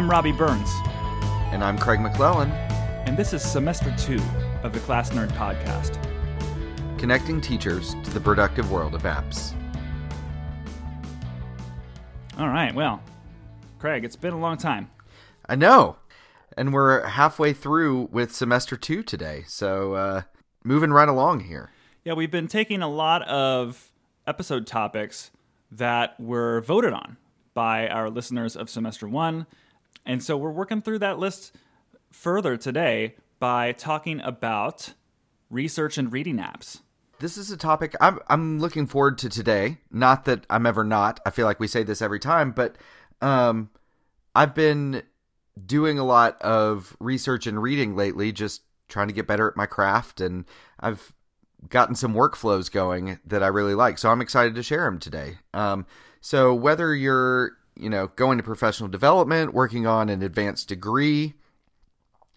I'm 0.00 0.10
Robby 0.10 0.32
Burns. 0.32 0.70
And 1.52 1.62
I'm 1.62 1.76
Craig 1.76 2.00
McClellan. 2.00 2.50
And 3.04 3.18
this 3.18 3.34
is 3.34 3.42
semester 3.42 3.94
two 3.98 4.18
of 4.62 4.72
the 4.72 4.80
Class 4.80 5.10
Nerd 5.10 5.30
Podcast, 5.32 5.98
connecting 6.96 7.38
teachers 7.38 7.94
to 8.04 8.10
the 8.10 8.18
productive 8.18 8.72
world 8.72 8.94
of 8.94 9.02
apps. 9.02 9.52
All 12.38 12.48
right, 12.48 12.74
well, 12.74 13.02
Craig, 13.78 14.06
it's 14.06 14.16
been 14.16 14.32
a 14.32 14.40
long 14.40 14.56
time. 14.56 14.90
I 15.46 15.54
know. 15.54 15.96
And 16.56 16.72
we're 16.72 17.06
halfway 17.06 17.52
through 17.52 18.08
with 18.10 18.34
semester 18.34 18.78
two 18.78 19.02
today. 19.02 19.44
So, 19.48 19.92
uh, 19.92 20.22
moving 20.64 20.92
right 20.92 21.10
along 21.10 21.40
here. 21.40 21.72
Yeah, 22.04 22.14
we've 22.14 22.30
been 22.30 22.48
taking 22.48 22.80
a 22.80 22.88
lot 22.88 23.20
of 23.28 23.92
episode 24.26 24.66
topics 24.66 25.30
that 25.70 26.18
were 26.18 26.62
voted 26.62 26.94
on 26.94 27.18
by 27.52 27.86
our 27.86 28.08
listeners 28.08 28.56
of 28.56 28.70
semester 28.70 29.06
one. 29.06 29.46
And 30.04 30.22
so 30.22 30.36
we're 30.36 30.50
working 30.50 30.80
through 30.80 31.00
that 31.00 31.18
list 31.18 31.54
further 32.10 32.56
today 32.56 33.14
by 33.38 33.72
talking 33.72 34.20
about 34.20 34.94
research 35.48 35.98
and 35.98 36.12
reading 36.12 36.38
apps. 36.38 36.80
This 37.18 37.36
is 37.36 37.50
a 37.50 37.56
topic 37.56 37.94
I'm 38.00 38.18
I'm 38.28 38.60
looking 38.60 38.86
forward 38.86 39.18
to 39.18 39.28
today. 39.28 39.78
Not 39.90 40.24
that 40.24 40.46
I'm 40.48 40.64
ever 40.64 40.84
not. 40.84 41.20
I 41.26 41.30
feel 41.30 41.44
like 41.44 41.60
we 41.60 41.66
say 41.66 41.82
this 41.82 42.00
every 42.00 42.18
time, 42.18 42.52
but 42.52 42.76
um, 43.20 43.68
I've 44.34 44.54
been 44.54 45.02
doing 45.66 45.98
a 45.98 46.04
lot 46.04 46.40
of 46.40 46.96
research 46.98 47.46
and 47.46 47.62
reading 47.62 47.94
lately, 47.94 48.32
just 48.32 48.62
trying 48.88 49.08
to 49.08 49.14
get 49.14 49.26
better 49.26 49.48
at 49.48 49.56
my 49.56 49.66
craft, 49.66 50.20
and 50.20 50.46
I've 50.80 51.12
gotten 51.68 51.94
some 51.94 52.14
workflows 52.14 52.72
going 52.72 53.18
that 53.26 53.42
I 53.42 53.48
really 53.48 53.74
like. 53.74 53.98
So 53.98 54.10
I'm 54.10 54.22
excited 54.22 54.54
to 54.54 54.62
share 54.62 54.84
them 54.84 54.98
today. 54.98 55.38
Um, 55.52 55.84
so 56.22 56.54
whether 56.54 56.94
you're 56.94 57.52
you 57.80 57.90
know 57.90 58.08
going 58.08 58.38
to 58.38 58.44
professional 58.44 58.88
development, 58.88 59.54
working 59.54 59.86
on 59.86 60.08
an 60.08 60.22
advanced 60.22 60.68
degree, 60.68 61.34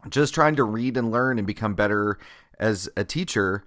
just 0.09 0.33
trying 0.33 0.55
to 0.55 0.63
read 0.63 0.97
and 0.97 1.11
learn 1.11 1.37
and 1.37 1.47
become 1.47 1.75
better 1.75 2.17
as 2.59 2.89
a 2.95 3.03
teacher, 3.03 3.65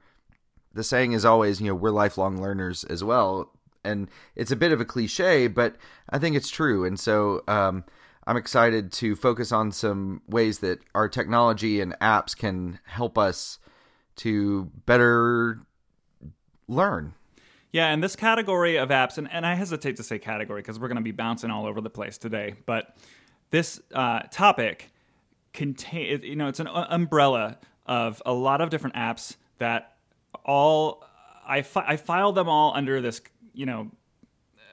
the 0.73 0.85
saying 0.85 1.13
is 1.13 1.25
always 1.25 1.61
you 1.61 1.69
know 1.69 1.75
we're 1.75 1.91
lifelong 1.91 2.41
learners 2.41 2.85
as 2.85 3.03
well. 3.03 3.53
And 3.85 4.09
it's 4.35 4.51
a 4.51 4.57
bit 4.57 4.73
of 4.73 4.81
a 4.81 4.85
cliche, 4.85 5.47
but 5.47 5.77
I 6.11 6.19
think 6.19 6.35
it's 6.35 6.51
true. 6.51 6.85
And 6.85 6.99
so 6.99 7.43
um, 7.47 7.85
I'm 8.27 8.37
excited 8.37 8.91
to 8.95 9.15
focus 9.15 9.53
on 9.53 9.71
some 9.71 10.23
ways 10.27 10.59
that 10.59 10.81
our 10.93 11.09
technology 11.09 11.81
and 11.81 11.97
apps 12.01 12.37
can 12.37 12.81
help 12.85 13.17
us 13.17 13.61
to 14.17 14.71
better 14.87 15.61
learn. 16.67 17.15
Yeah, 17.77 17.89
and 17.89 18.03
this 18.03 18.17
category 18.17 18.77
of 18.77 18.89
apps, 18.89 19.19
and, 19.19 19.31
and 19.31 19.45
I 19.45 19.55
hesitate 19.55 19.97
to 19.97 20.03
say 20.03 20.19
category 20.19 20.63
because 20.63 20.81
we're 20.81 20.89
going 20.89 20.97
to 20.97 21.03
be 21.03 21.11
bouncing 21.11 21.51
all 21.51 21.67
over 21.67 21.83
the 21.83 21.91
place 21.91 22.17
today, 22.17 22.55
but 22.65 22.97
this 23.51 23.83
uh, 23.93 24.21
topic 24.31 24.91
contain 25.53 26.23
you 26.23 26.37
know 26.37 26.49
it's 26.49 26.59
an 26.59 26.69
umbrella 26.69 27.59
of 27.85 28.23
a 28.25 28.33
lot 28.33 28.63
of 28.63 28.71
different 28.71 28.97
apps 28.97 29.37
that 29.59 29.95
all 30.43 31.05
I, 31.47 31.61
fi- 31.61 31.85
I 31.87 31.97
file 31.99 32.33
them 32.33 32.49
all 32.49 32.73
under 32.75 33.03
this 33.03 33.21
you 33.53 33.67
know 33.67 33.91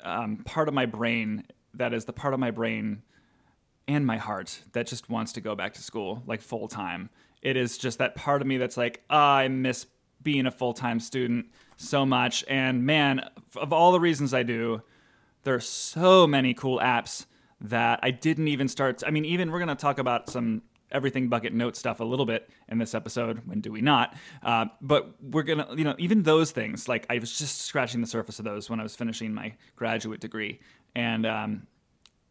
um, 0.05 0.37
part 0.37 0.69
of 0.69 0.73
my 0.73 0.85
brain 0.85 1.43
that 1.73 1.93
is 1.93 2.05
the 2.05 2.13
part 2.13 2.33
of 2.33 2.39
my 2.39 2.51
brain 2.51 3.01
and 3.85 4.05
my 4.05 4.15
heart 4.15 4.61
that 4.71 4.87
just 4.87 5.09
wants 5.09 5.33
to 5.33 5.41
go 5.41 5.55
back 5.55 5.73
to 5.73 5.83
school 5.83 6.23
like 6.25 6.41
full 6.41 6.69
time. 6.69 7.09
It 7.41 7.57
is 7.57 7.77
just 7.77 7.97
that 7.97 8.15
part 8.15 8.39
of 8.39 8.47
me 8.47 8.55
that's 8.55 8.77
like, 8.77 9.03
oh, 9.09 9.17
I 9.17 9.49
miss 9.49 9.87
being 10.21 10.45
a 10.45 10.51
full 10.51 10.73
time 10.73 11.01
student 11.01 11.47
so 11.77 12.05
much. 12.05 12.43
And 12.47 12.85
man, 12.85 13.29
of 13.55 13.73
all 13.73 13.91
the 13.91 13.99
reasons 13.99 14.33
I 14.33 14.43
do, 14.43 14.81
there 15.43 15.55
are 15.55 15.59
so 15.59 16.25
many 16.27 16.53
cool 16.53 16.79
apps 16.79 17.25
that 17.61 17.99
I 18.03 18.11
didn't 18.11 18.47
even 18.47 18.67
start. 18.67 19.03
I 19.05 19.11
mean, 19.11 19.25
even 19.25 19.51
we're 19.51 19.59
going 19.59 19.69
to 19.69 19.75
talk 19.75 19.99
about 19.99 20.29
some 20.29 20.63
everything 20.91 21.27
bucket 21.27 21.53
note 21.53 21.75
stuff 21.75 21.99
a 21.99 22.03
little 22.03 22.25
bit 22.25 22.49
in 22.69 22.77
this 22.77 22.93
episode. 22.93 23.41
When 23.45 23.61
do 23.61 23.71
we 23.71 23.81
not? 23.81 24.15
Uh, 24.43 24.65
but 24.81 25.15
we're 25.21 25.43
going 25.43 25.59
to, 25.59 25.67
you 25.75 25.83
know, 25.83 25.95
even 25.97 26.23
those 26.23 26.51
things, 26.51 26.87
like 26.87 27.05
I 27.09 27.19
was 27.19 27.37
just 27.37 27.61
scratching 27.61 28.01
the 28.01 28.07
surface 28.07 28.39
of 28.39 28.45
those 28.45 28.69
when 28.69 28.79
I 28.79 28.83
was 28.83 28.95
finishing 28.95 29.33
my 29.33 29.53
graduate 29.75 30.19
degree. 30.19 30.59
And 30.95 31.25
um, 31.25 31.67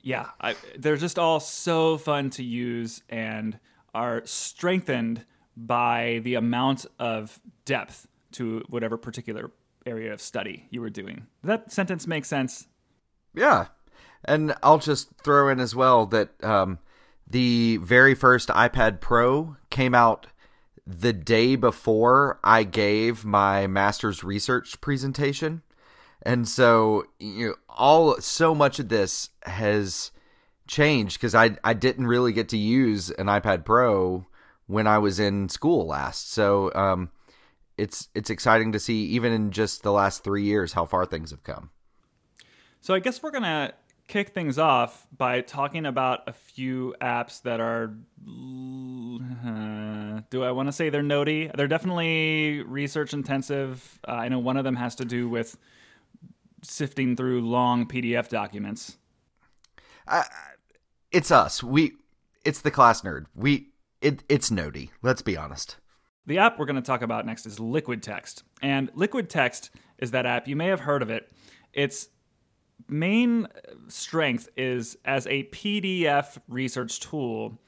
yeah, 0.03 0.27
I, 0.41 0.55
they're 0.79 0.97
just 0.97 1.19
all 1.19 1.41
so 1.41 1.99
fun 1.99 2.31
to 2.31 2.45
use. 2.45 3.03
And 3.09 3.59
are 3.95 4.23
strengthened 4.25 5.25
by 5.57 6.21
the 6.25 6.35
amount 6.35 6.87
of 6.99 7.41
depth 7.65 8.07
to 8.33 8.63
whatever 8.69 8.97
particular 8.97 9.51
area 9.87 10.13
of 10.13 10.21
study 10.21 10.67
you 10.71 10.81
were 10.81 10.91
doing. 10.91 11.27
Does 11.43 11.49
that 11.49 11.73
sentence 11.73 12.07
make 12.07 12.25
sense? 12.25 12.67
Yeah. 13.35 13.67
And 14.25 14.55
I'll 14.63 14.79
just 14.79 15.09
throw 15.23 15.49
in 15.49 15.59
as 15.61 15.75
well 15.75 16.07
that 16.07 16.31
um, 16.45 16.79
the 17.27 17.79
very 17.79 18.15
first 18.15 18.49
iPad 18.51 19.01
Pro 19.01 19.57
came 19.71 19.95
out 19.95 20.29
the 20.87 21.13
day 21.13 21.57
before 21.57 22.39
I 22.43 22.65
gave 22.65 23.25
my 23.25 23.67
master's 23.67 24.23
research 24.23 24.81
presentation. 24.81 25.63
And 26.23 26.49
so, 26.49 27.05
you 27.19 27.49
know, 27.49 27.55
all 27.69 28.21
so 28.21 28.55
much 28.55 28.79
of 28.79 28.89
this 28.89 29.31
has 29.43 30.13
changed 30.69 31.19
because 31.19 31.35
I 31.35 31.57
I 31.65 31.75
didn't 31.75 32.07
really 32.07 32.33
get 32.33 32.49
to 32.51 32.57
use 32.57 33.11
an 33.11 33.27
iPad 33.27 33.65
Pro 33.65 34.27
when 34.67 34.87
I 34.87 34.99
was 34.99 35.19
in 35.19 35.49
school 35.49 35.87
last. 35.87 36.33
So 36.33 36.73
um, 36.75 37.11
it's 37.79 38.09
it's 38.15 38.31
exciting 38.31 38.73
to 38.73 38.79
see 38.79 39.05
even 39.07 39.33
in 39.33 39.51
just 39.51 39.83
the 39.83 39.93
last 39.93 40.25
three 40.25 40.45
years 40.45 40.73
how 40.73 40.85
far 40.85 41.07
things 41.07 41.31
have 41.31 41.45
come. 41.45 41.71
So 42.81 42.95
I 42.95 42.99
guess 42.99 43.23
we're 43.23 43.31
gonna 43.31 43.75
kick 44.09 44.31
things 44.31 44.59
off 44.59 45.07
by 45.17 45.41
talking 45.41 45.87
about 45.87 46.21
a 46.27 46.33
few 46.33 46.95
apps 47.01 47.43
that 47.43 47.61
are 47.61 47.95
uh, 49.45 50.21
do 50.31 50.43
I 50.45 50.51
want 50.51 50.69
to 50.69 50.73
say 50.73 50.91
they're 50.91 51.03
notey? 51.03 51.55
They're 51.57 51.69
definitely 51.69 52.63
research 52.63 53.15
intensive. 53.15 54.01
Uh, 54.07 54.13
I 54.13 54.29
know 54.29 54.39
one 54.39 54.57
of 54.57 54.65
them 54.65 54.77
has 54.77 54.95
to 54.97 55.05
do 55.05 55.29
with 55.29 55.57
sifting 56.63 57.17
through 57.17 57.41
long 57.43 57.87
PDF 57.87 58.29
documents. 58.29 58.99
I, 60.07 60.25
it's 61.11 61.31
us. 61.31 61.63
We 61.63 61.93
it's 62.45 62.61
the 62.61 62.71
class 62.71 63.03
nerd. 63.03 63.27
We 63.35 63.69
it 64.01 64.25
it's 64.29 64.51
nody. 64.51 64.91
Let's 65.03 65.23
be 65.23 65.37
honest. 65.37 65.77
The 66.27 66.39
app 66.39 66.59
we're 66.59 66.67
going 66.67 66.77
to 66.77 66.83
talk 66.83 67.03
about 67.03 67.27
next 67.27 67.47
is 67.47 67.59
LiquidText. 67.59 68.43
And 68.63 68.93
LiquidText 68.95 69.71
is 69.99 70.13
that 70.13 70.27
app. 70.27 70.47
You 70.47 70.57
may 70.57 70.69
have 70.69 70.81
heard 70.81 71.03
of 71.03 71.11
it. 71.11 71.33
Its 71.73 72.09
main 72.89 73.49
strength 73.89 74.49
is 74.57 74.97
as 75.05 75.27
a 75.27 75.45
PDF 75.45 76.39
research 76.49 77.01
tool 77.01 77.59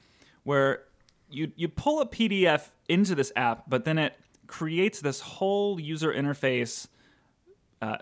where 0.43 0.83
you 1.29 1.51
you 1.55 1.67
pull 1.67 2.01
a 2.01 2.07
PDF 2.07 2.69
into 2.87 3.15
this 3.15 3.31
app, 3.35 3.63
but 3.67 3.83
then 3.83 3.97
it 3.97 4.13
creates 4.47 5.01
this 5.01 5.21
whole 5.21 5.79
user 5.79 6.13
interface 6.13 6.87
uh, 7.81 7.97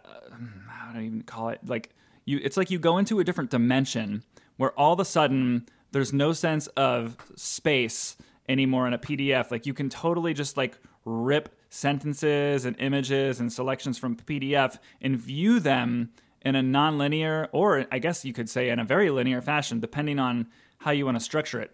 how 0.69 0.91
do 0.93 0.99
I 0.99 1.03
even 1.03 1.23
call 1.23 1.49
it? 1.49 1.59
Like 1.65 1.89
you 2.25 2.39
it's 2.43 2.57
like 2.57 2.71
you 2.71 2.79
go 2.79 2.97
into 2.97 3.19
a 3.19 3.23
different 3.23 3.49
dimension 3.49 4.23
where 4.57 4.71
all 4.79 4.93
of 4.93 4.99
a 4.99 5.05
sudden 5.05 5.67
there's 5.91 6.13
no 6.13 6.33
sense 6.33 6.67
of 6.67 7.17
space 7.35 8.15
anymore 8.47 8.87
in 8.87 8.93
a 8.93 8.97
PDF. 8.97 9.51
Like 9.51 9.65
you 9.65 9.73
can 9.73 9.89
totally 9.89 10.33
just 10.33 10.57
like 10.57 10.77
rip 11.05 11.55
sentences 11.69 12.65
and 12.65 12.75
images 12.79 13.39
and 13.39 13.51
selections 13.51 13.97
from 13.97 14.15
PDF 14.15 14.77
and 15.01 15.17
view 15.17 15.59
them 15.59 16.11
in 16.41 16.55
a 16.55 16.61
nonlinear 16.61 17.47
or 17.51 17.85
I 17.91 17.99
guess 17.99 18.25
you 18.25 18.33
could 18.33 18.49
say 18.49 18.69
in 18.69 18.79
a 18.79 18.83
very 18.83 19.09
linear 19.09 19.41
fashion 19.41 19.79
depending 19.79 20.19
on 20.19 20.47
how 20.79 20.91
you 20.91 21.05
want 21.05 21.17
to 21.17 21.23
structure 21.23 21.61
it. 21.61 21.71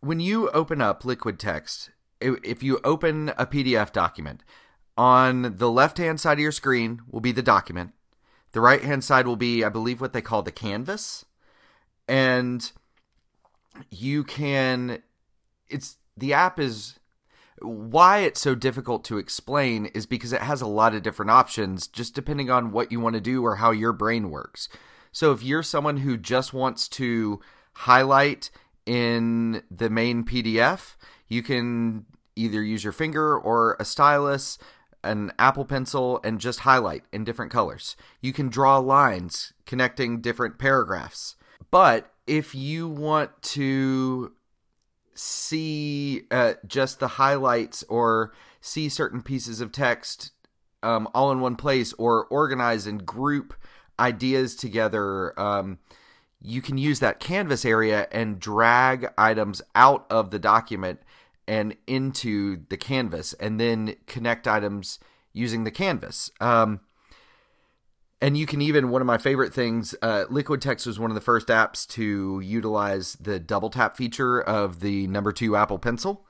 When 0.00 0.20
you 0.20 0.50
open 0.50 0.80
up 0.80 1.02
LiquidText, 1.02 1.90
if 2.20 2.62
you 2.62 2.80
open 2.84 3.30
a 3.30 3.46
PDF 3.46 3.92
document, 3.92 4.42
on 4.96 5.56
the 5.56 5.70
left-hand 5.70 6.20
side 6.20 6.34
of 6.34 6.40
your 6.40 6.52
screen 6.52 7.02
will 7.10 7.20
be 7.20 7.32
the 7.32 7.42
document. 7.42 7.92
The 8.52 8.60
right-hand 8.60 9.02
side 9.02 9.26
will 9.26 9.36
be 9.36 9.64
I 9.64 9.68
believe 9.68 10.00
what 10.00 10.12
they 10.12 10.22
call 10.22 10.42
the 10.42 10.52
canvas 10.52 11.24
and 12.06 12.70
you 13.90 14.24
can 14.24 15.02
it's 15.68 15.96
the 16.16 16.32
app 16.32 16.58
is 16.58 16.98
why 17.60 18.18
it's 18.20 18.40
so 18.40 18.54
difficult 18.54 19.04
to 19.04 19.18
explain 19.18 19.86
is 19.86 20.06
because 20.06 20.32
it 20.32 20.42
has 20.42 20.60
a 20.60 20.66
lot 20.66 20.94
of 20.94 21.02
different 21.02 21.30
options 21.30 21.86
just 21.86 22.14
depending 22.14 22.50
on 22.50 22.72
what 22.72 22.90
you 22.90 23.00
want 23.00 23.14
to 23.14 23.20
do 23.20 23.44
or 23.44 23.56
how 23.56 23.70
your 23.70 23.92
brain 23.92 24.30
works. 24.30 24.68
So 25.12 25.32
if 25.32 25.42
you're 25.42 25.62
someone 25.62 25.98
who 25.98 26.16
just 26.16 26.52
wants 26.52 26.88
to 26.88 27.40
highlight 27.74 28.50
in 28.84 29.62
the 29.70 29.88
main 29.88 30.24
PDF, 30.24 30.96
you 31.28 31.42
can 31.42 32.06
either 32.36 32.62
use 32.62 32.82
your 32.82 32.92
finger 32.92 33.38
or 33.38 33.76
a 33.78 33.84
stylus, 33.84 34.58
an 35.04 35.32
Apple 35.38 35.64
Pencil, 35.64 36.20
and 36.24 36.40
just 36.40 36.60
highlight 36.60 37.04
in 37.12 37.24
different 37.24 37.52
colors. 37.52 37.96
You 38.20 38.32
can 38.32 38.48
draw 38.48 38.78
lines 38.78 39.52
connecting 39.66 40.20
different 40.20 40.58
paragraphs. 40.58 41.36
But 41.70 42.12
if 42.26 42.54
you 42.54 42.88
want 42.88 43.30
to 43.42 44.32
see 45.14 46.22
uh, 46.30 46.54
just 46.66 47.00
the 47.00 47.08
highlights 47.08 47.82
or 47.88 48.32
see 48.60 48.88
certain 48.88 49.22
pieces 49.22 49.60
of 49.60 49.72
text 49.72 50.32
um, 50.84 51.08
all 51.14 51.32
in 51.32 51.40
one 51.40 51.56
place 51.56 51.92
or 51.94 52.26
organize 52.26 52.86
and 52.86 53.04
group 53.04 53.54
ideas 53.98 54.54
together, 54.54 55.38
um, 55.40 55.78
you 56.40 56.60
can 56.60 56.76
use 56.76 57.00
that 57.00 57.20
canvas 57.20 57.64
area 57.64 58.06
and 58.12 58.38
drag 58.38 59.08
items 59.16 59.62
out 59.74 60.06
of 60.10 60.30
the 60.30 60.38
document 60.38 61.00
and 61.48 61.76
into 61.86 62.62
the 62.68 62.76
canvas 62.76 63.32
and 63.34 63.58
then 63.58 63.96
connect 64.06 64.46
items 64.46 64.98
using 65.32 65.64
the 65.64 65.70
canvas. 65.70 66.30
Um, 66.40 66.80
and 68.24 68.38
you 68.38 68.46
can 68.46 68.62
even 68.62 68.88
one 68.88 69.02
of 69.02 69.06
my 69.06 69.18
favorite 69.18 69.52
things 69.52 69.94
uh, 70.00 70.24
LiquidText 70.30 70.86
was 70.86 70.98
one 70.98 71.10
of 71.10 71.14
the 71.14 71.20
first 71.20 71.48
apps 71.48 71.86
to 71.88 72.40
utilize 72.40 73.14
the 73.20 73.38
double 73.38 73.68
tap 73.68 73.96
feature 73.96 74.40
of 74.40 74.80
the 74.80 75.06
number 75.08 75.30
two 75.30 75.56
apple 75.56 75.78
pencil 75.78 76.26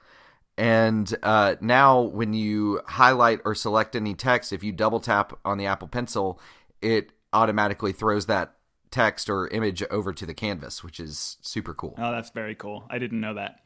and 0.58 1.16
uh, 1.22 1.54
now 1.60 2.00
when 2.00 2.32
you 2.34 2.80
highlight 2.86 3.40
or 3.44 3.54
select 3.54 3.94
any 3.94 4.14
text 4.14 4.52
if 4.52 4.64
you 4.64 4.72
double 4.72 5.00
tap 5.00 5.38
on 5.44 5.56
the 5.56 5.66
apple 5.66 5.88
pencil 5.88 6.40
it 6.82 7.10
automatically 7.32 7.92
throws 7.92 8.26
that 8.26 8.54
text 8.90 9.28
or 9.30 9.48
image 9.48 9.82
over 9.90 10.12
to 10.12 10.26
the 10.26 10.34
canvas 10.34 10.82
which 10.82 10.98
is 10.98 11.38
super 11.40 11.74
cool 11.74 11.94
Oh, 11.98 12.12
that's 12.12 12.30
very 12.30 12.54
cool. 12.54 12.86
I 12.90 12.98
didn't 12.98 13.20
know 13.20 13.34
that. 13.34 13.60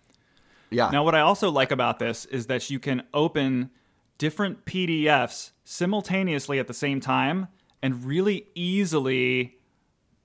yeah 0.70 0.90
Now, 0.90 1.04
what 1.04 1.14
I 1.14 1.20
also 1.20 1.50
like 1.50 1.70
about 1.70 1.98
this 1.98 2.24
is 2.26 2.46
that 2.46 2.70
you 2.70 2.78
can 2.78 3.02
open 3.12 3.70
different 4.16 4.64
PDFs 4.64 5.50
simultaneously 5.64 6.58
at 6.58 6.66
the 6.66 6.74
same 6.74 7.00
time 7.00 7.48
and 7.82 8.04
really 8.04 8.46
easily 8.54 9.58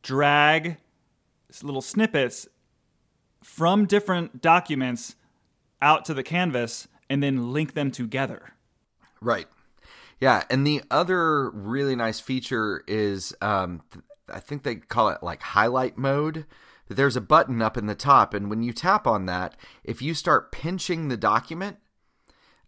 drag 0.01 0.77
little 1.61 1.81
snippets 1.81 2.47
from 3.43 3.85
different 3.85 4.41
documents 4.41 5.15
out 5.81 6.05
to 6.05 6.13
the 6.13 6.23
canvas 6.23 6.87
and 7.09 7.21
then 7.21 7.51
link 7.51 7.73
them 7.73 7.91
together. 7.91 8.53
Right. 9.21 9.47
Yeah, 10.19 10.43
and 10.49 10.65
the 10.65 10.81
other 10.89 11.49
really 11.51 11.95
nice 11.95 12.19
feature 12.19 12.83
is 12.87 13.35
um, 13.41 13.81
I 14.29 14.39
think 14.39 14.63
they 14.63 14.75
call 14.75 15.09
it 15.09 15.21
like 15.21 15.41
highlight 15.41 15.97
mode. 15.97 16.45
There's 16.87 17.15
a 17.15 17.21
button 17.21 17.61
up 17.61 17.77
in 17.77 17.87
the 17.87 17.95
top, 17.95 18.33
and 18.33 18.49
when 18.49 18.63
you 18.63 18.73
tap 18.73 19.07
on 19.07 19.25
that, 19.25 19.55
if 19.83 20.01
you 20.01 20.13
start 20.13 20.51
pinching 20.51 21.07
the 21.07 21.17
document 21.17 21.77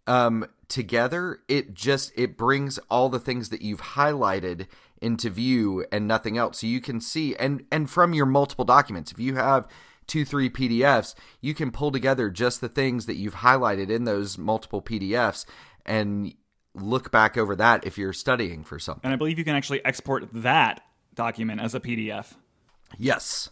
um, 0.06 0.46
together, 0.68 1.40
it 1.48 1.74
just 1.74 2.12
it 2.16 2.36
brings 2.36 2.78
all 2.90 3.08
the 3.08 3.20
things 3.20 3.48
that 3.50 3.62
you've 3.62 3.80
highlighted 3.80 4.66
into 5.00 5.30
view 5.30 5.84
and 5.92 6.08
nothing 6.08 6.38
else. 6.38 6.60
So 6.60 6.66
you 6.66 6.80
can 6.80 7.00
see 7.00 7.36
and 7.36 7.64
and 7.70 7.88
from 7.88 8.14
your 8.14 8.26
multiple 8.26 8.64
documents, 8.64 9.12
if 9.12 9.18
you 9.18 9.36
have 9.36 9.66
two 10.06 10.24
three 10.24 10.50
PDFs, 10.50 11.14
you 11.40 11.54
can 11.54 11.70
pull 11.70 11.90
together 11.90 12.30
just 12.30 12.60
the 12.60 12.68
things 12.68 13.06
that 13.06 13.16
you've 13.16 13.36
highlighted 13.36 13.90
in 13.90 14.04
those 14.04 14.38
multiple 14.38 14.82
PDFs 14.82 15.44
and 15.84 16.34
look 16.74 17.10
back 17.10 17.36
over 17.36 17.56
that 17.56 17.86
if 17.86 17.96
you're 17.96 18.12
studying 18.12 18.64
for 18.64 18.78
something. 18.78 19.02
And 19.04 19.12
I 19.12 19.16
believe 19.16 19.38
you 19.38 19.44
can 19.44 19.56
actually 19.56 19.84
export 19.84 20.28
that 20.32 20.82
document 21.14 21.60
as 21.60 21.74
a 21.74 21.80
PDF. 21.80 22.34
Yes. 22.98 23.50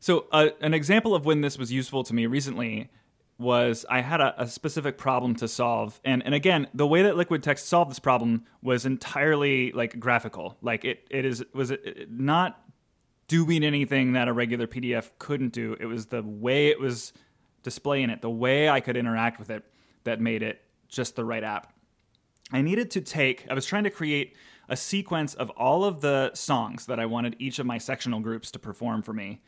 So, 0.00 0.26
uh, 0.30 0.50
an 0.60 0.74
example 0.74 1.14
of 1.14 1.24
when 1.24 1.40
this 1.40 1.58
was 1.58 1.72
useful 1.72 2.04
to 2.04 2.14
me 2.14 2.26
recently 2.26 2.88
was 3.38 3.86
I 3.88 4.00
had 4.00 4.20
a, 4.20 4.42
a 4.42 4.46
specific 4.48 4.98
problem 4.98 5.34
to 5.36 5.48
solve, 5.48 6.00
and 6.04 6.24
and 6.24 6.34
again, 6.34 6.68
the 6.74 6.86
way 6.86 7.02
that 7.02 7.14
LiquidText 7.14 7.60
solved 7.60 7.90
this 7.90 7.98
problem 7.98 8.44
was 8.62 8.84
entirely 8.84 9.72
like 9.72 9.98
graphical. 10.00 10.56
Like 10.60 10.84
it 10.84 11.06
it 11.10 11.24
is 11.24 11.44
was 11.54 11.70
it, 11.70 12.10
not 12.10 12.60
doing 13.28 13.62
anything 13.62 14.14
that 14.14 14.26
a 14.26 14.32
regular 14.32 14.66
PDF 14.66 15.10
couldn't 15.18 15.52
do. 15.52 15.76
It 15.78 15.86
was 15.86 16.06
the 16.06 16.22
way 16.22 16.68
it 16.68 16.80
was 16.80 17.12
displaying 17.62 18.10
it, 18.10 18.22
the 18.22 18.30
way 18.30 18.68
I 18.68 18.80
could 18.80 18.96
interact 18.96 19.38
with 19.38 19.50
it, 19.50 19.64
that 20.04 20.20
made 20.20 20.42
it 20.42 20.62
just 20.88 21.14
the 21.14 21.24
right 21.24 21.44
app. 21.44 21.72
I 22.50 22.62
needed 22.62 22.90
to 22.92 23.02
take, 23.02 23.46
I 23.50 23.54
was 23.54 23.66
trying 23.66 23.84
to 23.84 23.90
create 23.90 24.34
a 24.70 24.76
sequence 24.76 25.34
of 25.34 25.50
all 25.50 25.84
of 25.84 26.00
the 26.00 26.30
songs 26.34 26.86
that 26.86 26.98
I 26.98 27.04
wanted 27.04 27.36
each 27.38 27.58
of 27.58 27.66
my 27.66 27.76
sectional 27.76 28.20
groups 28.20 28.50
to 28.52 28.58
perform 28.58 29.02
for 29.02 29.12
me 29.12 29.42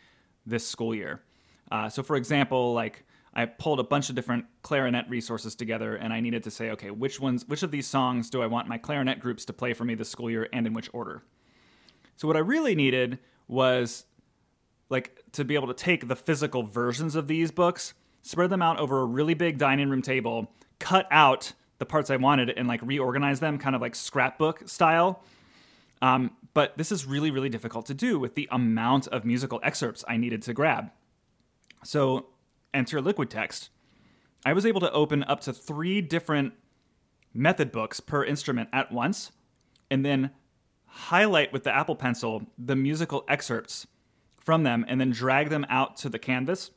this 0.44 0.66
school 0.66 0.94
year. 0.94 1.22
Uh, 1.70 1.88
so, 1.88 2.02
for 2.02 2.16
example, 2.16 2.74
like 2.74 3.04
I 3.32 3.46
pulled 3.46 3.78
a 3.78 3.84
bunch 3.84 4.08
of 4.08 4.16
different 4.16 4.46
clarinet 4.62 5.08
resources 5.08 5.54
together 5.54 5.94
and 5.94 6.12
I 6.12 6.20
needed 6.20 6.42
to 6.44 6.50
say, 6.50 6.70
okay, 6.70 6.90
which 6.90 7.20
ones, 7.20 7.46
which 7.46 7.62
of 7.62 7.70
these 7.70 7.86
songs 7.86 8.28
do 8.28 8.42
I 8.42 8.46
want 8.46 8.68
my 8.68 8.76
clarinet 8.76 9.20
groups 9.20 9.44
to 9.46 9.52
play 9.52 9.72
for 9.72 9.84
me 9.84 9.94
this 9.94 10.08
school 10.08 10.30
year 10.30 10.48
and 10.52 10.66
in 10.66 10.72
which 10.72 10.90
order? 10.92 11.22
So, 12.16 12.26
what 12.26 12.36
I 12.36 12.40
really 12.40 12.74
needed 12.74 13.18
was 13.48 14.04
like 14.88 15.22
to 15.32 15.44
be 15.44 15.54
able 15.54 15.68
to 15.68 15.74
take 15.74 16.08
the 16.08 16.16
physical 16.16 16.64
versions 16.64 17.14
of 17.14 17.28
these 17.28 17.50
books, 17.50 17.94
spread 18.22 18.50
them 18.50 18.62
out 18.62 18.78
over 18.78 19.00
a 19.00 19.04
really 19.04 19.34
big 19.34 19.58
dining 19.58 19.88
room 19.88 20.02
table, 20.02 20.52
cut 20.78 21.06
out 21.10 21.52
the 21.78 21.86
parts 21.86 22.10
I 22.10 22.16
wanted, 22.16 22.50
and 22.50 22.68
like 22.68 22.80
reorganize 22.82 23.40
them, 23.40 23.58
kind 23.58 23.74
of 23.74 23.80
like 23.80 23.94
scrapbook 23.94 24.68
style. 24.68 25.22
Um, 26.02 26.32
but 26.52 26.76
this 26.76 26.90
is 26.90 27.06
really, 27.06 27.30
really 27.30 27.48
difficult 27.48 27.86
to 27.86 27.94
do 27.94 28.18
with 28.18 28.34
the 28.34 28.48
amount 28.50 29.06
of 29.08 29.24
musical 29.24 29.60
excerpts 29.62 30.04
I 30.08 30.16
needed 30.16 30.42
to 30.42 30.52
grab. 30.52 30.90
So, 31.84 32.26
enter 32.72 33.00
LiquidText. 33.00 33.68
I 34.44 34.52
was 34.52 34.64
able 34.64 34.80
to 34.80 34.92
open 34.92 35.22
up 35.24 35.40
to 35.42 35.52
three 35.52 36.00
different 36.00 36.54
method 37.34 37.70
books 37.70 38.00
per 38.00 38.24
instrument 38.24 38.68
at 38.72 38.90
once, 38.90 39.32
and 39.90 40.04
then 40.04 40.30
highlight 40.86 41.52
with 41.52 41.64
the 41.64 41.74
Apple 41.74 41.96
Pencil 41.96 42.46
the 42.58 42.76
musical 42.76 43.24
excerpts 43.28 43.86
from 44.36 44.62
them 44.64 44.84
and 44.88 45.00
then 45.00 45.10
drag 45.10 45.48
them 45.48 45.64
out 45.68 45.96
to 45.96 46.08
the 46.08 46.18
canvas. 46.18 46.70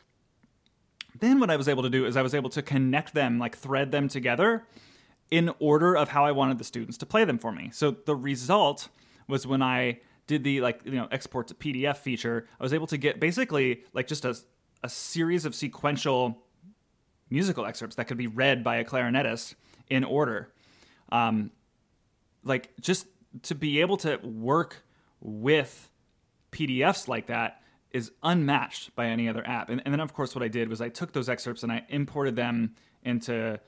Then 1.19 1.39
what 1.39 1.49
I 1.49 1.55
was 1.55 1.67
able 1.67 1.83
to 1.83 1.89
do 1.89 2.05
is 2.05 2.17
I 2.17 2.21
was 2.21 2.35
able 2.35 2.49
to 2.51 2.61
connect 2.61 3.13
them, 3.13 3.39
like 3.39 3.57
thread 3.57 3.91
them 3.91 4.07
together 4.07 4.65
in 5.31 5.51
order 5.59 5.95
of 5.95 6.09
how 6.09 6.25
I 6.25 6.31
wanted 6.31 6.57
the 6.57 6.63
students 6.63 6.97
to 6.99 7.05
play 7.05 7.23
them 7.25 7.39
for 7.39 7.51
me. 7.51 7.69
So 7.73 7.91
the 7.91 8.15
result 8.15 8.89
was 9.27 9.47
when 9.47 9.61
I 9.61 9.99
did 10.27 10.43
the 10.43 10.61
like 10.61 10.81
you 10.85 10.91
know 10.91 11.07
export 11.11 11.47
to 11.47 11.53
PDF 11.53 11.97
feature, 11.97 12.47
I 12.59 12.63
was 12.63 12.73
able 12.73 12.87
to 12.87 12.97
get 12.97 13.19
basically 13.19 13.83
like 13.93 14.07
just 14.07 14.25
a, 14.25 14.35
a 14.83 14.89
series 14.89 15.45
of 15.45 15.55
sequential 15.55 16.37
musical 17.29 17.65
excerpts 17.65 17.95
that 17.95 18.05
could 18.05 18.17
be 18.17 18.27
read 18.27 18.63
by 18.63 18.77
a 18.77 18.85
clarinetist 18.85 19.55
in 19.89 20.03
order. 20.03 20.51
Um, 21.11 21.51
like 22.43 22.71
just 22.79 23.07
to 23.43 23.55
be 23.55 23.81
able 23.81 23.97
to 23.97 24.17
work 24.17 24.83
with 25.21 25.89
PDFs 26.51 27.07
like 27.07 27.27
that 27.27 27.61
is 27.91 28.11
unmatched 28.21 28.95
by 28.95 29.07
any 29.07 29.29
other 29.29 29.45
app. 29.47 29.69
And, 29.69 29.81
and 29.85 29.93
then, 29.93 29.99
of 29.99 30.13
course, 30.13 30.35
what 30.35 30.43
I 30.43 30.47
did 30.47 30.67
was 30.67 30.81
I 30.81 30.89
took 30.89 31.13
those 31.13 31.29
excerpts 31.29 31.63
and 31.63 31.71
I 31.71 31.85
imported 31.89 32.35
them 32.35 32.75
into 33.03 33.59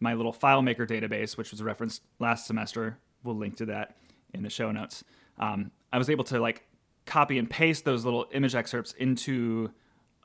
my 0.00 0.14
little 0.14 0.32
FileMaker 0.32 0.88
database, 0.88 1.36
which 1.36 1.50
was 1.50 1.62
referenced 1.62 2.02
last 2.18 2.46
semester. 2.46 2.98
We'll 3.22 3.36
link 3.36 3.56
to 3.56 3.66
that 3.66 3.96
in 4.32 4.42
the 4.42 4.50
show 4.50 4.70
notes. 4.70 5.04
Um, 5.38 5.70
I 5.92 5.98
was 5.98 6.10
able 6.10 6.24
to 6.24 6.40
like 6.40 6.64
copy 7.06 7.38
and 7.38 7.48
paste 7.48 7.84
those 7.84 8.04
little 8.04 8.26
image 8.32 8.54
excerpts 8.54 8.92
into 8.92 9.70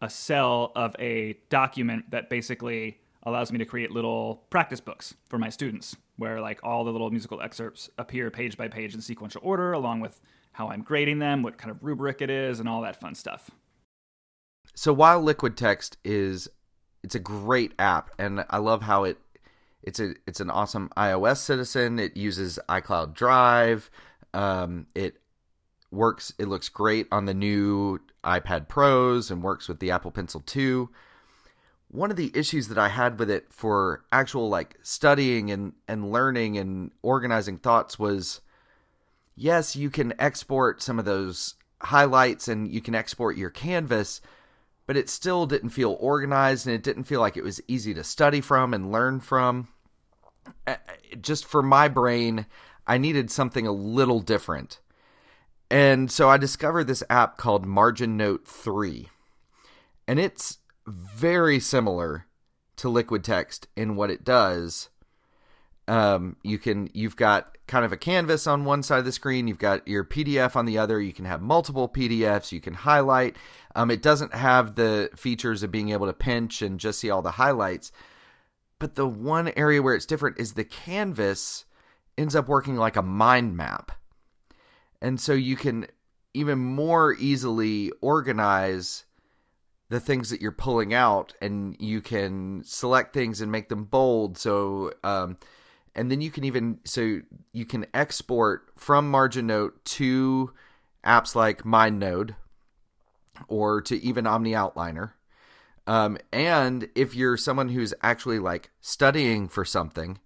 a 0.02 0.10
cell 0.10 0.72
of 0.76 0.96
a 1.00 1.38
document 1.50 2.12
that 2.12 2.30
basically 2.30 3.00
allows 3.24 3.52
me 3.52 3.58
to 3.58 3.66
create 3.66 3.92
little 3.92 4.44
practice 4.50 4.80
books 4.80 5.16
for 5.28 5.38
my 5.38 5.50
students 5.50 5.96
where 6.18 6.40
like 6.40 6.60
all 6.64 6.84
the 6.84 6.92
little 6.92 7.10
musical 7.12 7.42
excerpts 7.42 7.90
appear 7.98 8.32
page 8.32 8.58
by 8.58 8.68
page 8.68 8.94
in 8.94 9.02
sequential 9.02 9.42
order 9.44 9.72
along 9.72 10.00
with 10.00 10.20
how 10.54 10.70
I'm 10.70 10.82
grading 10.82 11.20
them, 11.20 11.44
what 11.44 11.58
kind 11.58 11.72
of 11.72 11.84
rubric 11.84 12.22
it 12.22 12.30
is 12.30 12.60
and 12.60 12.68
all 12.68 12.82
that 12.82 13.00
fun 13.00 13.16
stuff. 13.16 13.52
So 14.76 14.94
while 14.94 15.22
LiquidText 15.24 15.98
is 16.04 16.50
it's 17.04 17.16
a 17.16 17.20
great 17.20 17.74
app 17.80 18.12
and 18.18 18.46
I 18.50 18.58
love 18.58 18.82
how 18.84 19.04
it 19.04 19.18
it's 19.82 20.00
a 20.00 20.14
it's 20.28 20.40
an 20.40 20.50
awesome 20.50 20.90
iOS 20.98 21.38
citizen. 21.38 22.00
It 22.00 22.18
uses 22.18 22.60
iCloud 22.68 23.14
Drive. 23.14 23.90
Um, 24.34 24.88
it 24.94 25.18
works 25.92 26.34
it 26.38 26.48
looks 26.48 26.70
great 26.70 27.08
on 27.12 27.26
the 27.26 27.34
new 27.34 28.00
iPad 28.24 28.68
Pros 28.68 29.32
and 29.32 29.42
works 29.42 29.68
with 29.68 29.80
the 29.80 29.92
Apple 29.92 30.12
Pencil 30.12 30.42
2. 30.42 30.90
One 31.90 32.12
of 32.12 32.18
the 32.18 32.32
issues 32.36 32.68
that 32.68 32.78
I 32.78 32.90
had 32.90 33.18
with 33.18 33.30
it 33.30 33.52
for 33.52 34.04
actual 34.12 34.50
like 34.50 34.78
studying 34.84 35.50
and 35.52 35.74
and 35.88 36.12
learning 36.12 36.58
and 36.58 36.92
organizing 37.02 37.58
thoughts 37.58 37.98
was 37.98 38.42
yes, 39.36 39.76
you 39.76 39.90
can 39.90 40.14
export 40.20 40.82
some 40.82 41.00
of 41.00 41.06
those 41.06 41.56
highlights 41.82 42.48
and 42.48 42.68
you 42.68 42.82
can 42.82 42.94
export 42.94 43.38
your 43.38 43.50
canvas, 43.50 44.22
but 44.86 44.98
it 44.98 45.10
still 45.10 45.46
didn't 45.46 45.70
feel 45.70 45.98
organized 46.00 46.68
and 46.68 46.76
it 46.76 46.84
didn't 46.84 47.06
feel 47.06 47.22
like 47.22 47.38
it 47.38 47.44
was 47.44 47.62
easy 47.68 47.94
to 47.94 48.04
study 48.04 48.42
from 48.42 48.74
and 48.74 48.92
learn 48.92 49.20
from. 49.20 49.70
Just 51.22 51.46
for 51.46 51.64
my 51.64 51.88
brain, 51.88 52.46
I 52.86 52.98
needed 52.98 53.32
something 53.32 53.66
a 53.66 53.72
little 53.72 54.20
different. 54.20 54.80
And 55.72 56.12
so 56.12 56.30
I 56.30 56.38
discovered 56.38 56.86
this 56.86 57.04
app 57.10 57.38
called 57.38 57.66
MarginNote 57.66 58.46
3. 58.46 59.10
And 60.08 60.20
it's 60.20 60.60
very 60.88 61.60
similar 61.60 62.26
to 62.78 62.88
LiquidText 62.88 63.66
in 63.76 63.96
what 63.96 64.10
it 64.10 64.24
does. 64.24 64.90
Um, 65.88 66.38
you 66.44 66.58
can 66.58 66.90
you've 66.94 67.16
got 67.16 67.58
kind 67.68 67.84
of 67.84 67.92
a 67.92 67.98
canvas 67.98 68.48
on 68.48 68.66
one 68.66 68.84
side 68.84 69.00
of 69.00 69.06
the 69.06 69.12
screen, 69.12 69.48
you've 69.48 69.60
got 69.60 69.88
your 69.88 70.04
PDF 70.04 70.56
on 70.56 70.66
the 70.66 70.78
other. 70.78 71.00
You 71.00 71.14
can 71.14 71.26
have 71.26 71.42
multiple 71.42 71.90
PDFs, 71.90 72.52
you 72.52 72.62
can 72.62 72.74
highlight. 72.74 73.36
Um, 73.76 73.92
it 73.92 74.02
doesn't 74.02 74.34
have 74.34 74.76
the 74.76 75.10
features 75.16 75.62
of 75.62 75.72
being 75.72 75.90
able 75.90 76.08
to 76.08 76.14
pinch 76.14 76.62
and 76.62 76.80
just 76.80 77.00
see 77.00 77.10
all 77.10 77.22
the 77.22 77.32
highlights. 77.32 77.92
But 78.80 78.96
the 78.96 79.08
one 79.08 79.52
area 79.56 79.82
where 79.82 79.94
it's 79.94 80.06
different 80.06 80.40
is 80.40 80.54
the 80.54 80.64
canvas 80.64 81.66
ends 82.18 82.36
up 82.36 82.48
working 82.48 82.76
like 82.76 82.96
a 82.96 83.02
mind 83.02 83.56
map. 83.58 83.92
And 85.02 85.20
so 85.20 85.34
you 85.34 85.56
can 85.56 85.88
even 86.34 86.60
more 86.60 87.14
easily 87.14 87.92
organize 88.02 89.06
the 89.90 90.00
things 90.00 90.30
that 90.30 90.42
you're 90.42 90.52
pulling 90.52 90.94
out 90.94 91.34
and 91.42 91.76
you 91.80 92.02
can 92.02 92.62
select 92.64 93.14
things 93.14 93.42
and 93.42 93.52
make 93.52 93.70
them 93.70 93.86
bold. 93.86 94.38
So 94.38 94.94
um, 95.04 95.38
and 95.96 96.12
then 96.12 96.22
you 96.22 96.30
can 96.30 96.44
even 96.44 96.80
so 96.86 97.22
you 97.52 97.66
can 97.66 97.86
export 97.94 98.70
from 98.78 99.12
MarginNote 99.12 99.72
to 99.84 100.54
apps 101.04 101.34
like 101.34 101.64
MindNode 101.64 102.36
or 103.48 103.82
to 103.82 103.98
even 104.04 104.26
OmniOutliner. 104.26 105.14
Um, 105.88 106.20
and 106.32 106.88
if 106.94 107.16
you're 107.16 107.38
someone 107.38 107.70
who's 107.70 107.96
actually 108.04 108.38
like 108.38 108.70
studying 108.80 109.48
for 109.48 109.66
something 109.66 110.20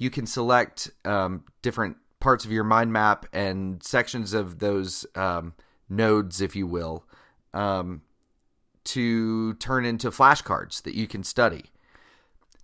you 0.00 0.08
can 0.08 0.26
select 0.26 0.90
um, 1.04 1.44
different 1.60 1.98
parts 2.20 2.44
of 2.44 2.52
your 2.52 2.64
mind 2.64 2.92
map 2.92 3.26
and 3.32 3.82
sections 3.82 4.32
of 4.32 4.58
those 4.58 5.06
um, 5.14 5.54
nodes 5.88 6.40
if 6.40 6.54
you 6.54 6.66
will 6.66 7.04
um, 7.52 8.02
to 8.84 9.54
turn 9.54 9.84
into 9.84 10.10
flashcards 10.10 10.82
that 10.82 10.94
you 10.94 11.06
can 11.06 11.24
study. 11.24 11.64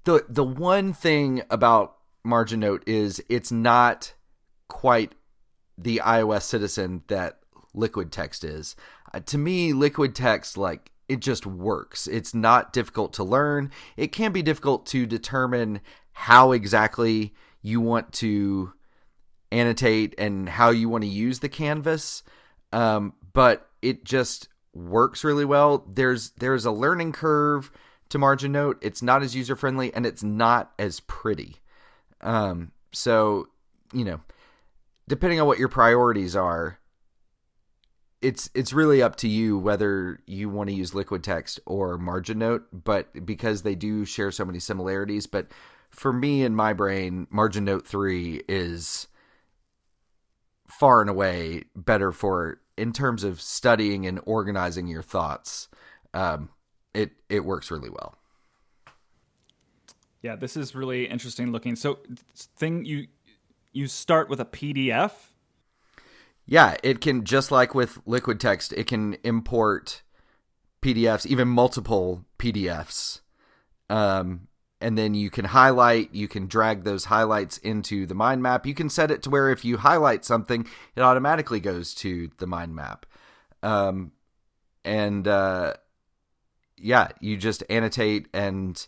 The 0.04 0.24
the 0.28 0.44
one 0.44 0.92
thing 0.92 1.42
about 1.50 1.96
MarginNote 2.24 2.82
is 2.86 3.22
it's 3.28 3.50
not 3.50 4.14
quite 4.68 5.14
the 5.76 6.00
iOS 6.04 6.42
citizen 6.42 7.02
that 7.08 7.38
LiquidText 7.74 8.44
is. 8.44 8.76
Uh, 9.12 9.20
to 9.20 9.38
me, 9.38 9.72
LiquidText 9.72 10.56
like 10.56 10.92
it 11.08 11.20
just 11.20 11.46
works. 11.46 12.06
It's 12.06 12.34
not 12.34 12.72
difficult 12.72 13.12
to 13.14 13.24
learn. 13.24 13.70
It 13.96 14.12
can 14.12 14.32
be 14.32 14.42
difficult 14.42 14.86
to 14.86 15.06
determine 15.06 15.80
how 16.12 16.52
exactly 16.52 17.34
you 17.62 17.80
want 17.80 18.12
to 18.14 18.72
annotate 19.52 20.14
and 20.18 20.48
how 20.48 20.70
you 20.70 20.88
want 20.88 21.04
to 21.04 21.08
use 21.08 21.40
the 21.40 21.48
canvas. 21.48 22.22
Um, 22.72 23.14
but 23.32 23.68
it 23.82 24.04
just 24.04 24.48
works 24.74 25.24
really 25.24 25.44
well. 25.44 25.84
There's 25.88 26.30
there's 26.30 26.64
a 26.64 26.70
learning 26.70 27.12
curve 27.12 27.70
to 28.10 28.18
MarginNote. 28.18 28.76
It's 28.82 29.02
not 29.02 29.22
as 29.22 29.34
user 29.34 29.56
friendly 29.56 29.92
and 29.94 30.06
it's 30.06 30.22
not 30.22 30.72
as 30.78 31.00
pretty. 31.00 31.56
Um, 32.20 32.72
so 32.92 33.48
you 33.92 34.04
know, 34.04 34.20
depending 35.08 35.40
on 35.40 35.46
what 35.46 35.58
your 35.58 35.68
priorities 35.68 36.36
are, 36.36 36.78
it's 38.22 38.50
it's 38.54 38.72
really 38.72 39.02
up 39.02 39.16
to 39.16 39.28
you 39.28 39.58
whether 39.58 40.20
you 40.26 40.48
want 40.48 40.68
to 40.68 40.74
use 40.74 40.92
LiquidText 40.92 41.60
or 41.66 41.98
MarginNote. 41.98 42.64
But 42.72 43.24
because 43.24 43.62
they 43.62 43.74
do 43.74 44.04
share 44.04 44.30
so 44.30 44.44
many 44.44 44.58
similarities, 44.58 45.26
but 45.26 45.48
for 45.90 46.12
me 46.12 46.42
in 46.42 46.54
my 46.54 46.72
brain, 46.72 47.26
MarginNote 47.32 47.86
three 47.86 48.42
is 48.48 49.08
far 50.78 51.00
and 51.00 51.10
away 51.10 51.64
better 51.74 52.12
for 52.12 52.60
in 52.76 52.92
terms 52.92 53.24
of 53.24 53.40
studying 53.40 54.06
and 54.06 54.20
organizing 54.26 54.86
your 54.86 55.02
thoughts, 55.02 55.68
um, 56.14 56.50
it 56.94 57.12
it 57.28 57.44
works 57.44 57.70
really 57.70 57.90
well. 57.90 58.16
Yeah, 60.22 60.36
this 60.36 60.56
is 60.56 60.74
really 60.74 61.06
interesting 61.06 61.52
looking. 61.52 61.76
So, 61.76 62.00
thing 62.34 62.84
you 62.84 63.06
you 63.72 63.86
start 63.86 64.28
with 64.28 64.40
a 64.40 64.44
PDF. 64.44 65.12
Yeah, 66.46 66.76
it 66.82 67.00
can 67.00 67.24
just 67.24 67.50
like 67.50 67.74
with 67.74 68.04
LiquidText, 68.04 68.72
it 68.76 68.86
can 68.86 69.14
import 69.24 70.02
PDFs, 70.80 71.26
even 71.26 71.48
multiple 71.48 72.24
PDFs. 72.38 73.20
Um, 73.90 74.48
and 74.80 74.96
then 74.96 75.14
you 75.14 75.30
can 75.30 75.46
highlight 75.46 76.14
you 76.14 76.28
can 76.28 76.46
drag 76.46 76.84
those 76.84 77.06
highlights 77.06 77.58
into 77.58 78.06
the 78.06 78.14
mind 78.14 78.42
map. 78.42 78.66
You 78.66 78.74
can 78.74 78.90
set 78.90 79.10
it 79.10 79.22
to 79.22 79.30
where 79.30 79.50
if 79.50 79.64
you 79.64 79.78
highlight 79.78 80.24
something 80.24 80.66
it 80.94 81.00
automatically 81.00 81.60
goes 81.60 81.94
to 81.96 82.30
the 82.38 82.46
mind 82.46 82.74
map. 82.74 83.06
Um, 83.62 84.12
and 84.84 85.26
uh, 85.26 85.74
yeah 86.76 87.08
you 87.20 87.36
just 87.36 87.64
annotate 87.70 88.28
and 88.32 88.86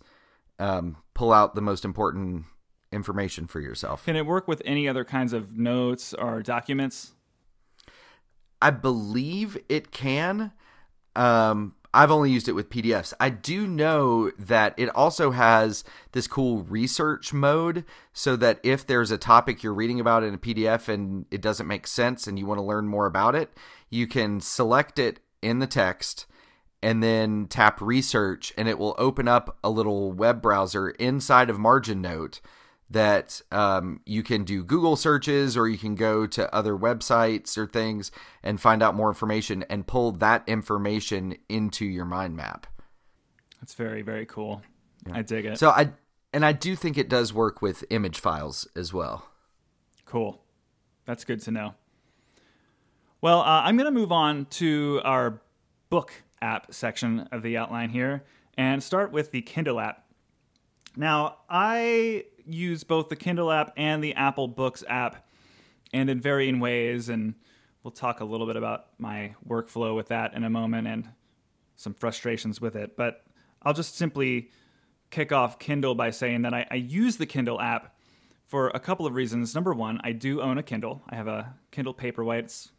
um, 0.59 0.97
pull 1.15 1.33
out 1.33 1.55
the 1.55 1.63
most 1.63 1.85
important 1.85 2.45
information 2.93 3.47
for 3.47 3.61
yourself. 3.61 4.05
Can 4.05 4.17
it 4.17 4.27
work 4.27 4.49
with 4.49 4.63
any 4.65 4.89
other 4.89 5.05
kinds 5.05 5.33
of 5.33 5.57
notes 5.57 6.15
or 6.15 6.43
documents? 6.43 7.13
I 8.61 8.71
believe 8.71 9.57
it 9.69 9.91
can. 9.91 10.53
Um, 11.15 11.75
I've 11.95 12.11
only 12.11 12.31
used 12.31 12.49
it 12.49 12.53
with 12.53 12.69
PDFs. 12.69 13.15
I 13.19 13.31
do 13.31 13.67
know 13.67 14.31
that 14.39 14.75
it 14.77 14.95
also 14.95 15.31
has 15.31 15.85
this 16.13 16.27
cool 16.27 16.63
research 16.65 17.33
mode 17.33 17.85
so 18.13 18.37
that 18.37 18.61
if 18.63 18.87
there's 18.87 19.11
a 19.11 19.19
topic 19.19 19.63
you're 19.63 19.75
reading 19.75 19.99
about 19.99 20.23
in 20.23 20.35
a 20.35 20.39
PDF 20.39 20.89
and 20.89 21.25
it 21.31 21.41
doesn't 21.41 21.67
make 21.67 21.87
sense 21.87 22.27
and 22.27 22.39
you 22.39 22.47
want 22.47 22.59
to 22.59 22.65
learn 22.65 22.89
more 22.89 23.07
about 23.07 23.35
it, 23.35 23.51
you 23.89 24.07
can 24.07 24.41
select 24.41 24.99
it 24.99 25.21
in 25.41 25.61
the 25.61 25.67
text 25.67 26.27
and 26.83 27.03
then 27.03 27.47
tap 27.47 27.81
research 27.81 28.53
and 28.57 28.69
it 28.69 28.79
will 28.79 28.95
open 28.99 29.27
up 29.27 29.59
a 29.65 29.71
little 29.71 30.13
web 30.13 30.43
browser 30.43 30.91
inside 30.91 31.49
of 31.49 31.57
MarginNote 31.57 32.41
that 32.91 33.43
um, 33.53 34.01
you 34.07 34.23
can 34.23 34.45
do 34.45 34.65
Google 34.65 34.97
searches 34.97 35.57
or 35.57 35.69
you 35.69 35.79
can 35.79 35.95
go 35.95 36.27
to 36.27 36.53
other 36.55 36.75
websites 36.75 37.59
or 37.59 37.67
things 37.67 38.11
and 38.43 38.61
find 38.61 38.83
out 38.83 38.95
more 38.95 39.09
information 39.09 39.65
and 39.69 39.87
pull 39.87 40.13
that 40.13 40.43
information 40.47 41.37
into 41.49 41.85
your 41.85 42.05
mind 42.05 42.37
map. 42.37 42.67
That's 43.61 43.75
very 43.75 44.03
very 44.03 44.27
cool. 44.27 44.63
Yeah. 45.07 45.19
I 45.19 45.23
dig 45.23 45.45
it. 45.45 45.59
So 45.59 45.71
I 45.71 45.91
and 46.33 46.45
I 46.45 46.53
do 46.53 46.77
think 46.77 46.97
it 46.97 47.09
does 47.09 47.33
work 47.33 47.61
with 47.61 47.85
image 47.91 48.21
files 48.21 48.67
as 48.77 48.93
well. 48.93 49.27
Cool. 50.05 50.41
That's 51.05 51.25
good 51.25 51.41
to 51.43 51.51
know. 51.51 51.75
Well, 53.21 53.41
uh, 53.41 53.63
I'm 53.65 53.77
going 53.77 53.93
to 53.93 53.99
move 53.99 54.13
on 54.13 54.47
to 54.47 55.01
our 55.05 55.43
book 55.91 56.13
app 56.41 56.73
section 56.73 57.29
of 57.33 57.43
the 57.43 57.57
outline 57.57 57.91
here 57.91 58.25
and 58.57 58.83
start 58.83 59.11
with 59.11 59.33
the 59.33 59.43
Kindle 59.43 59.81
app. 59.81 60.05
Now, 60.97 61.39
I 61.49 62.27
use 62.49 62.85
both 62.85 63.09
the 63.09 63.17
Kindle 63.17 63.51
app 63.53 63.73
and 63.77 64.03
the 64.03 64.15
Apple 64.15 64.49
Books 64.49 64.85
app, 64.89 65.29
and 65.93 66.11
in 66.11 66.21
varying 66.21 66.61
ways. 66.61 67.09
And 67.09 67.35
we'll 67.83 67.91
talk 67.93 68.21
a 68.21 68.25
little 68.25 68.47
bit 68.47 68.57
about 68.57 68.87
my 68.99 69.35
workflow 69.47 69.95
with 69.95 70.09
that 70.09 70.35
in 70.35 70.45
a 70.45 70.51
moment 70.51 70.89
and 70.89 71.09
some 71.77 71.95
frustrations 71.95 72.61
with 72.61 72.77
it. 72.77 72.97
But 72.97 73.25
I'll 73.63 73.75
just 73.75 73.97
simply 73.97 74.51
kick 75.11 75.33
off 75.33 75.59
Kindle 75.59 75.95
by 75.95 76.11
saying 76.11 76.43
that 76.43 76.53
I, 76.53 76.67
I 76.71 76.75
use 76.75 77.17
the 77.17 77.27
Kindle 77.27 77.61
app 77.61 77.95
for 78.47 78.69
a 78.69 78.81
couple 78.81 79.07
of 79.07 79.15
reasons. 79.15 79.55
Number 79.55 79.73
one, 79.73 80.01
I 80.03 80.13
do 80.13 80.41
own 80.41 80.59
a 80.59 80.63
Kindle. 80.63 81.03
I 81.09 81.17
have 81.17 81.29
a 81.29 81.55
Kindle 81.71 81.95
Paperwhite. 81.95 82.45
It's 82.45 82.71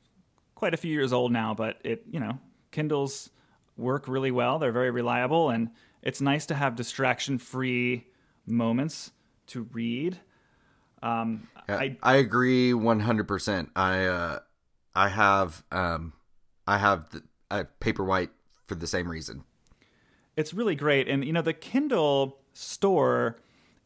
quite 0.56 0.74
a 0.74 0.78
few 0.78 0.92
years 0.92 1.14
old 1.14 1.32
now, 1.32 1.54
but 1.54 1.78
it, 1.84 2.04
you 2.10 2.20
know, 2.20 2.40
Kindles 2.72 3.30
work 3.78 4.08
really 4.08 4.32
well. 4.32 4.60
They're 4.60 4.72
very 4.72 4.92
reliable, 4.92 5.50
and 5.50 5.70
it's 6.02 6.22
nice 6.22 6.46
to 6.48 6.56
have 6.56 6.76
distraction 6.76 7.38
free 7.38 8.08
moments 8.46 9.12
to 9.50 9.68
read. 9.72 10.18
Um, 11.02 11.48
yeah, 11.68 11.78
I 11.78 11.98
I 12.04 12.16
agree 12.16 12.74
one 12.74 13.00
hundred 13.00 13.28
percent. 13.28 13.70
I 13.76 14.06
uh, 14.06 14.40
I 14.96 15.10
have 15.10 15.64
um, 15.72 16.14
I 16.68 16.78
have 16.78 17.10
the, 17.12 17.24
a 17.52 17.66
Paperwhite 17.80 18.30
for 18.66 18.76
the 18.76 18.88
same 18.88 19.10
reason. 19.10 19.44
It's 20.36 20.54
really 20.54 20.76
great, 20.76 21.08
and 21.08 21.24
you 21.26 21.34
know 21.34 21.42
the 21.42 21.54
Kindle 21.54 22.40
store 22.54 23.38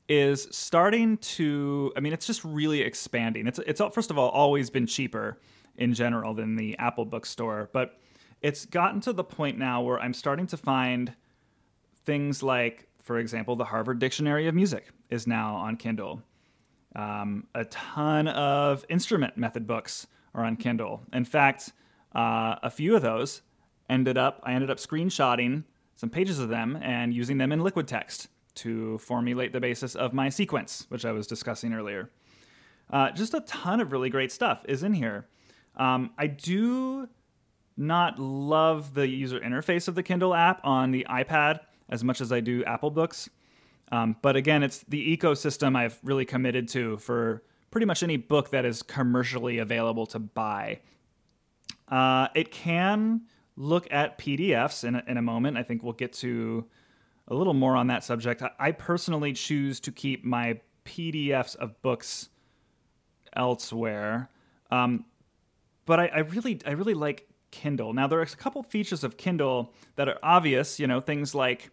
is 0.10 0.48
starting 0.52 1.18
to. 1.18 1.94
I 1.96 2.00
mean, 2.00 2.14
it's 2.14 2.26
just 2.26 2.44
really 2.44 2.82
expanding. 2.82 3.48
It's 3.48 3.60
it's 3.60 3.82
first 3.92 4.12
of 4.12 4.18
all 4.18 4.30
always 4.30 4.70
been 4.70 4.88
cheaper 4.88 5.40
in 5.76 5.94
general 5.94 6.34
than 6.34 6.56
the 6.56 6.78
Apple 6.78 7.06
bookstore, 7.06 7.70
but 7.74 8.00
it's 8.42 8.66
gotten 8.66 9.02
to 9.02 9.14
the 9.14 9.24
point 9.24 9.58
now 9.58 9.82
where 9.82 10.00
I'm 10.00 10.14
starting 10.14 10.46
to 10.48 10.58
find 10.58 11.14
things 12.06 12.44
like 12.44 12.88
for 13.04 13.20
example, 13.20 13.56
the 13.56 13.66
Harvard 13.66 14.00
Dictionary 14.00 14.48
of 14.48 14.56
Music 14.56 14.88
is 15.14 15.28
now 15.28 15.56
on 15.56 15.78
Kindle. 15.78 16.22
Um, 16.96 17.48
a 17.56 17.66
ton 17.66 18.28
of 18.28 18.86
instrument 18.90 19.38
method 19.38 19.66
books 19.66 20.08
are 20.34 20.44
on 20.44 20.58
Kindle. 20.58 21.02
In 21.14 21.26
fact, 21.26 21.72
uh, 22.14 22.56
a 22.62 22.70
few 22.70 22.96
of 22.96 23.02
those 23.02 23.42
ended 23.90 24.18
up, 24.18 24.42
I 24.44 24.54
ended 24.54 24.70
up 24.70 24.78
screenshotting 24.78 25.64
some 25.96 26.10
pages 26.10 26.40
of 26.40 26.50
them 26.50 26.78
and 26.82 27.14
using 27.14 27.38
them 27.38 27.52
in 27.52 27.60
LiquidText 27.60 28.28
to 28.56 28.98
formulate 28.98 29.54
the 29.54 29.60
basis 29.60 29.96
of 29.96 30.14
my 30.14 30.30
sequence, 30.30 30.86
which 30.90 31.06
I 31.06 31.12
was 31.12 31.28
discussing 31.28 31.74
earlier. 31.74 32.10
Uh, 32.90 33.12
just 33.12 33.34
a 33.34 33.42
ton 33.42 33.80
of 33.80 33.92
really 33.92 34.10
great 34.10 34.32
stuff 34.32 34.64
is 34.68 34.84
in 34.84 34.94
here. 34.94 35.28
Um, 35.76 36.12
I 36.18 36.28
do 36.28 37.08
not 37.76 38.20
love 38.20 38.94
the 38.94 39.08
user 39.08 39.40
interface 39.40 39.88
of 39.88 39.96
the 39.96 40.04
Kindle 40.04 40.36
app 40.36 40.62
on 40.64 40.92
the 40.92 41.06
iPad 41.10 41.62
as 41.90 42.04
much 42.04 42.22
as 42.22 42.32
I 42.32 42.40
do 42.40 42.64
Apple 42.66 42.92
Books. 42.92 43.30
Um, 43.94 44.16
but 44.24 44.36
again, 44.36 44.64
it's 44.64 44.80
the 44.88 45.16
ecosystem 45.16 45.76
I've 45.76 46.00
really 46.02 46.26
committed 46.26 46.68
to 46.70 46.98
for 46.98 47.44
pretty 47.70 47.86
much 47.86 48.02
any 48.02 48.18
book 48.18 48.50
that 48.50 48.66
is 48.66 48.82
commercially 48.82 49.60
available 49.60 50.08
to 50.08 50.18
buy. 50.18 50.80
Uh, 51.88 52.28
it 52.34 52.50
can 52.50 53.22
look 53.56 53.88
at 53.92 54.18
PDFs 54.18 54.84
in 54.84 54.96
a, 54.96 55.04
in 55.08 55.18
a 55.18 55.22
moment. 55.22 55.58
I 55.58 55.64
think 55.64 55.84
we'll 55.84 55.94
get 55.94 56.12
to 56.14 56.66
a 57.28 57.36
little 57.36 57.54
more 57.54 57.76
on 57.76 57.86
that 57.88 58.04
subject. 58.04 58.42
I, 58.42 58.50
I 58.58 58.72
personally 58.72 59.32
choose 59.32 59.80
to 59.82 59.92
keep 59.92 60.26
my 60.26 60.60
PDFs 60.86 61.56
of 61.58 61.80
books 61.84 62.30
elsewhere. 63.36 64.32
Um, 64.72 65.06
but 65.86 66.00
I, 66.00 66.08
I 66.08 66.20
really 66.20 66.60
I 66.66 66.72
really 66.72 66.96
like 66.96 67.28
Kindle. 67.52 67.94
Now 67.94 68.08
there 68.08 68.18
are 68.18 68.24
a 68.24 68.28
couple 68.28 68.64
features 68.64 69.04
of 69.04 69.18
Kindle 69.18 69.72
that 69.98 70.10
are 70.10 70.18
obvious. 70.24 70.80
You 70.80 70.88
know, 70.88 71.00
things 71.00 71.36
like 71.36 71.70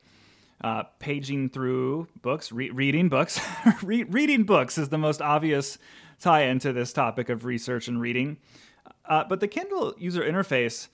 uh, 0.61 0.85
paging 0.99 1.49
through 1.49 2.09
books, 2.21 2.53
re- 2.53 2.71
reading 2.71 3.09
books. 3.09 3.41
re- 3.83 4.05
reading 4.05 4.45
books 4.45 4.79
is 4.79 4.89
the 4.89 4.99
most 4.99 5.23
obvious 5.23 5.79
tie 6.19 6.43
into 6.43 6.73
this 6.73 6.93
topic 6.93 7.29
of 7.29 7.45
research 7.45 7.89
and 7.89 8.01
reading. 8.01 8.37
Uh, 9.05 9.25
but 9.25 9.41
the 9.41 9.49
Kindle 9.49 9.95
user 9.99 10.23
interface 10.23 10.89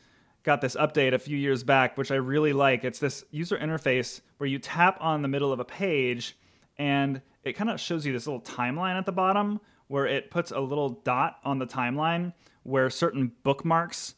got 0.44 0.60
this 0.60 0.76
update 0.76 1.12
a 1.12 1.18
few 1.18 1.36
years 1.36 1.64
back, 1.64 1.98
which 1.98 2.10
I 2.10 2.14
really 2.14 2.52
like. 2.52 2.84
It's 2.84 3.00
this 3.00 3.24
user 3.30 3.58
interface 3.58 4.20
where 4.38 4.48
you 4.48 4.58
tap 4.58 4.96
on 5.00 5.22
the 5.22 5.28
middle 5.28 5.52
of 5.52 5.58
a 5.58 5.64
page 5.64 6.36
and 6.78 7.20
it 7.42 7.54
kind 7.54 7.70
of 7.70 7.80
shows 7.80 8.06
you 8.06 8.12
this 8.12 8.26
little 8.26 8.40
timeline 8.40 8.96
at 8.96 9.06
the 9.06 9.12
bottom 9.12 9.60
where 9.88 10.06
it 10.06 10.30
puts 10.30 10.52
a 10.52 10.60
little 10.60 10.90
dot 10.90 11.38
on 11.44 11.58
the 11.58 11.66
timeline 11.66 12.32
where 12.62 12.90
certain 12.90 13.32
bookmarks 13.42 14.14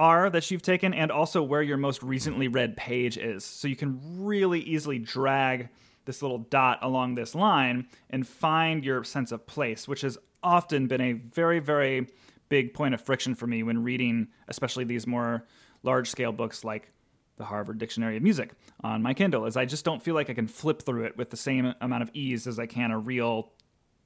are 0.00 0.30
that 0.30 0.50
you've 0.50 0.62
taken 0.62 0.94
and 0.94 1.12
also 1.12 1.42
where 1.42 1.60
your 1.60 1.76
most 1.76 2.02
recently 2.02 2.48
read 2.48 2.74
page 2.74 3.18
is. 3.18 3.44
So 3.44 3.68
you 3.68 3.76
can 3.76 4.00
really 4.16 4.60
easily 4.60 4.98
drag 4.98 5.68
this 6.06 6.22
little 6.22 6.38
dot 6.38 6.78
along 6.80 7.16
this 7.16 7.34
line 7.34 7.86
and 8.08 8.26
find 8.26 8.82
your 8.82 9.04
sense 9.04 9.30
of 9.30 9.46
place, 9.46 9.86
which 9.86 10.00
has 10.00 10.16
often 10.42 10.86
been 10.86 11.02
a 11.02 11.12
very, 11.12 11.58
very 11.58 12.08
big 12.48 12.72
point 12.72 12.94
of 12.94 13.00
friction 13.02 13.34
for 13.34 13.46
me 13.46 13.62
when 13.62 13.84
reading, 13.84 14.28
especially 14.48 14.84
these 14.84 15.06
more 15.06 15.46
large 15.82 16.08
scale 16.08 16.32
books 16.32 16.64
like 16.64 16.90
the 17.36 17.44
Harvard 17.44 17.76
Dictionary 17.76 18.16
of 18.16 18.22
Music 18.22 18.52
on 18.82 19.02
my 19.02 19.12
Kindle, 19.12 19.44
is 19.44 19.54
I 19.54 19.66
just 19.66 19.84
don't 19.84 20.02
feel 20.02 20.14
like 20.14 20.30
I 20.30 20.34
can 20.34 20.48
flip 20.48 20.80
through 20.80 21.04
it 21.04 21.18
with 21.18 21.28
the 21.28 21.36
same 21.36 21.74
amount 21.82 22.02
of 22.02 22.10
ease 22.14 22.46
as 22.46 22.58
I 22.58 22.64
can 22.64 22.90
a 22.90 22.98
real 22.98 23.52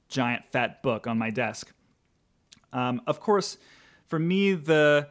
giant 0.09 0.45
fat 0.45 0.83
book 0.83 1.07
on 1.07 1.17
my 1.17 1.29
desk. 1.29 1.71
Um, 2.73 3.01
of 3.07 3.21
course, 3.21 3.57
for 4.07 4.19
me, 4.19 4.53
the 4.55 5.07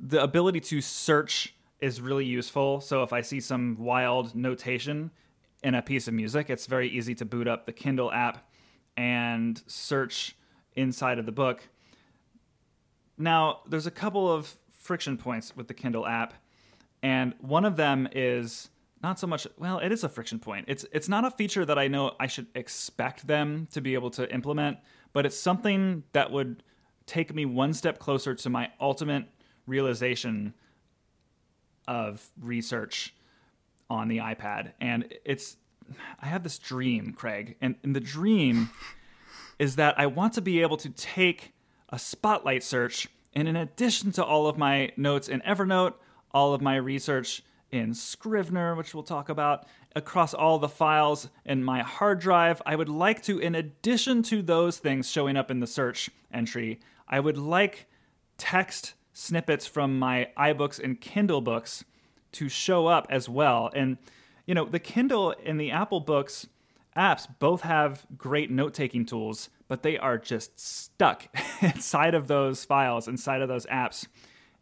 the 0.00 0.22
ability 0.22 0.60
to 0.60 0.80
search 0.80 1.54
is 1.80 2.00
really 2.00 2.24
useful. 2.24 2.80
So 2.80 3.02
if 3.02 3.12
I 3.12 3.20
see 3.20 3.40
some 3.40 3.76
wild 3.78 4.34
notation 4.34 5.10
in 5.62 5.74
a 5.74 5.82
piece 5.82 6.08
of 6.08 6.14
music, 6.14 6.50
it's 6.50 6.66
very 6.66 6.88
easy 6.88 7.14
to 7.16 7.24
boot 7.24 7.48
up 7.48 7.66
the 7.66 7.72
Kindle 7.72 8.12
app 8.12 8.48
and 8.96 9.62
search 9.66 10.36
inside 10.74 11.18
of 11.18 11.26
the 11.26 11.32
book. 11.32 11.68
Now, 13.18 13.60
there's 13.68 13.86
a 13.86 13.90
couple 13.90 14.30
of 14.30 14.56
friction 14.70 15.16
points 15.16 15.56
with 15.56 15.68
the 15.68 15.74
Kindle 15.74 16.06
app, 16.06 16.34
and 17.02 17.34
one 17.40 17.64
of 17.64 17.76
them 17.76 18.08
is 18.12 18.70
not 19.02 19.18
so 19.18 19.26
much 19.26 19.46
well, 19.58 19.78
it 19.78 19.92
is 19.92 20.04
a 20.04 20.08
friction 20.08 20.38
point. 20.38 20.66
It's 20.68 20.86
it's 20.92 21.08
not 21.08 21.24
a 21.24 21.30
feature 21.30 21.64
that 21.64 21.78
I 21.78 21.88
know 21.88 22.14
I 22.20 22.26
should 22.26 22.46
expect 22.54 23.26
them 23.26 23.66
to 23.72 23.80
be 23.80 23.94
able 23.94 24.10
to 24.10 24.32
implement, 24.32 24.78
but 25.12 25.26
it's 25.26 25.38
something 25.38 26.04
that 26.12 26.30
would 26.30 26.62
take 27.06 27.34
me 27.34 27.44
one 27.44 27.74
step 27.74 27.98
closer 27.98 28.34
to 28.34 28.50
my 28.50 28.70
ultimate 28.80 29.26
realization 29.66 30.54
of 31.88 32.30
research 32.40 33.14
on 33.90 34.08
the 34.08 34.18
iPad. 34.18 34.72
And 34.80 35.12
it's, 35.24 35.56
I 36.20 36.26
have 36.26 36.42
this 36.42 36.58
dream, 36.58 37.12
Craig, 37.12 37.56
and, 37.60 37.76
and 37.82 37.94
the 37.94 38.00
dream 38.00 38.70
is 39.58 39.76
that 39.76 39.98
I 39.98 40.06
want 40.06 40.34
to 40.34 40.40
be 40.40 40.62
able 40.62 40.76
to 40.78 40.90
take 40.90 41.52
a 41.90 41.98
spotlight 41.98 42.62
search, 42.62 43.08
and 43.34 43.46
in 43.46 43.56
addition 43.56 44.12
to 44.12 44.24
all 44.24 44.46
of 44.46 44.56
my 44.56 44.90
notes 44.96 45.28
in 45.28 45.40
Evernote, 45.42 45.94
all 46.32 46.54
of 46.54 46.62
my 46.62 46.76
research 46.76 47.42
in 47.70 47.94
Scrivener, 47.94 48.74
which 48.74 48.94
we'll 48.94 49.02
talk 49.02 49.28
about, 49.28 49.66
across 49.94 50.32
all 50.32 50.58
the 50.58 50.68
files 50.68 51.28
in 51.44 51.62
my 51.62 51.82
hard 51.82 52.20
drive, 52.20 52.62
I 52.64 52.76
would 52.76 52.88
like 52.88 53.22
to, 53.24 53.38
in 53.38 53.54
addition 53.54 54.22
to 54.24 54.42
those 54.42 54.78
things 54.78 55.10
showing 55.10 55.36
up 55.36 55.50
in 55.50 55.60
the 55.60 55.66
search 55.66 56.10
entry, 56.32 56.80
I 57.08 57.20
would 57.20 57.36
like 57.36 57.86
text 58.38 58.94
snippets 59.12 59.66
from 59.66 59.98
my 59.98 60.28
iBooks 60.36 60.82
and 60.82 61.00
Kindle 61.00 61.40
books 61.40 61.84
to 62.32 62.48
show 62.48 62.86
up 62.86 63.06
as 63.10 63.28
well. 63.28 63.70
And, 63.74 63.98
you 64.46 64.54
know, 64.54 64.64
the 64.64 64.78
Kindle 64.78 65.34
and 65.44 65.60
the 65.60 65.70
Apple 65.70 66.00
Books 66.00 66.46
apps 66.96 67.26
both 67.38 67.62
have 67.62 68.06
great 68.16 68.50
note 68.50 68.74
taking 68.74 69.04
tools, 69.04 69.50
but 69.68 69.82
they 69.82 69.98
are 69.98 70.18
just 70.18 70.58
stuck 70.58 71.26
inside 71.62 72.14
of 72.14 72.28
those 72.28 72.64
files, 72.64 73.08
inside 73.08 73.42
of 73.42 73.48
those 73.48 73.66
apps. 73.66 74.06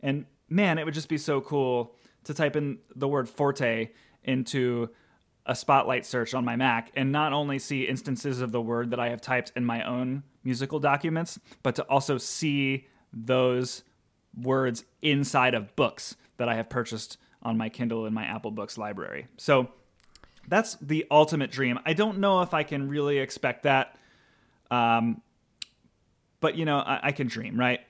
And 0.00 0.26
man, 0.48 0.78
it 0.78 0.84
would 0.84 0.94
just 0.94 1.08
be 1.08 1.18
so 1.18 1.40
cool 1.40 1.94
to 2.24 2.34
type 2.34 2.56
in 2.56 2.78
the 2.94 3.08
word 3.08 3.28
forte 3.28 3.90
into 4.24 4.90
a 5.46 5.54
spotlight 5.54 6.04
search 6.04 6.34
on 6.34 6.44
my 6.44 6.54
Mac 6.54 6.92
and 6.94 7.10
not 7.10 7.32
only 7.32 7.58
see 7.58 7.84
instances 7.84 8.40
of 8.40 8.52
the 8.52 8.60
word 8.60 8.90
that 8.90 9.00
I 9.00 9.08
have 9.08 9.20
typed 9.20 9.52
in 9.56 9.64
my 9.64 9.82
own 9.82 10.22
musical 10.44 10.78
documents, 10.78 11.38
but 11.62 11.74
to 11.76 11.82
also 11.84 12.18
see 12.18 12.86
those 13.12 13.82
words 14.36 14.84
inside 15.02 15.54
of 15.54 15.74
books 15.76 16.16
that 16.36 16.48
I 16.48 16.54
have 16.54 16.68
purchased 16.68 17.18
on 17.42 17.56
my 17.56 17.68
Kindle 17.68 18.06
and 18.06 18.14
my 18.14 18.24
Apple 18.24 18.50
Books 18.50 18.76
library. 18.78 19.28
So 19.36 19.70
that's 20.48 20.76
the 20.76 21.06
ultimate 21.10 21.50
dream. 21.50 21.78
I 21.84 21.92
don't 21.92 22.18
know 22.18 22.42
if 22.42 22.54
I 22.54 22.62
can 22.62 22.88
really 22.88 23.18
expect 23.18 23.64
that. 23.64 23.96
Um, 24.70 25.22
but 26.40 26.56
you 26.56 26.64
know, 26.64 26.78
I, 26.78 27.00
I 27.04 27.12
can 27.12 27.26
dream, 27.26 27.58
right? 27.58 27.80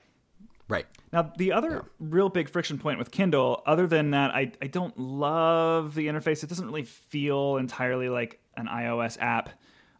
Right. 0.67 0.85
Now, 1.11 1.33
the 1.37 1.51
other 1.51 1.69
yeah. 1.71 1.81
real 1.99 2.29
big 2.29 2.49
friction 2.49 2.77
point 2.77 2.97
with 2.97 3.11
Kindle, 3.11 3.61
other 3.65 3.87
than 3.87 4.11
that, 4.11 4.31
I, 4.31 4.53
I 4.61 4.67
don't 4.67 4.97
love 4.97 5.95
the 5.95 6.07
interface. 6.07 6.43
It 6.43 6.47
doesn't 6.47 6.65
really 6.65 6.83
feel 6.83 7.57
entirely 7.57 8.07
like 8.07 8.39
an 8.55 8.67
iOS 8.67 9.17
app. 9.19 9.49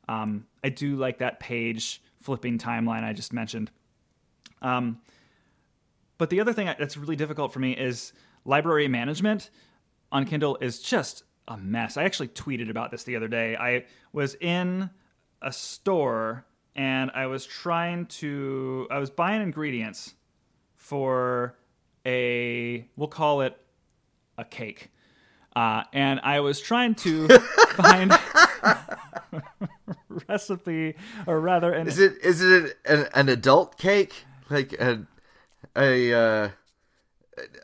Um, 0.07 0.45
I 0.63 0.69
do 0.69 0.95
like 0.95 1.17
that 1.17 1.39
page 1.41 2.01
flipping 2.21 2.57
timeline 2.57 3.03
I 3.03 3.11
just 3.11 3.33
mentioned. 3.33 3.69
Um, 4.61 5.01
but 6.21 6.29
the 6.29 6.39
other 6.39 6.53
thing 6.53 6.67
that's 6.67 6.97
really 6.97 7.15
difficult 7.15 7.51
for 7.51 7.57
me 7.57 7.71
is 7.71 8.13
library 8.45 8.87
management 8.87 9.49
on 10.11 10.23
Kindle 10.23 10.55
is 10.61 10.79
just 10.79 11.23
a 11.47 11.57
mess. 11.57 11.97
I 11.97 12.03
actually 12.03 12.27
tweeted 12.27 12.69
about 12.69 12.91
this 12.91 13.03
the 13.05 13.15
other 13.15 13.27
day. 13.27 13.55
I 13.55 13.85
was 14.13 14.35
in 14.35 14.91
a 15.41 15.51
store 15.51 16.45
and 16.75 17.09
I 17.15 17.25
was 17.25 17.47
trying 17.47 18.05
to, 18.05 18.87
I 18.91 18.99
was 18.99 19.09
buying 19.09 19.41
ingredients 19.41 20.13
for 20.75 21.57
a, 22.05 22.85
we'll 22.95 23.07
call 23.07 23.41
it 23.41 23.57
a 24.37 24.45
cake. 24.45 24.91
Uh, 25.55 25.85
and 25.91 26.19
I 26.19 26.41
was 26.41 26.59
trying 26.59 26.93
to 26.93 27.29
find 27.69 28.13
recipe, 30.29 30.93
or 31.25 31.39
rather, 31.39 31.73
an, 31.73 31.87
is 31.87 31.97
it 31.97 32.19
is 32.23 32.43
it 32.43 32.77
an, 32.85 33.07
an 33.15 33.27
adult 33.27 33.79
cake 33.79 34.25
like 34.51 34.75
an 34.79 35.07
a 35.75 36.13
uh, 36.13 36.49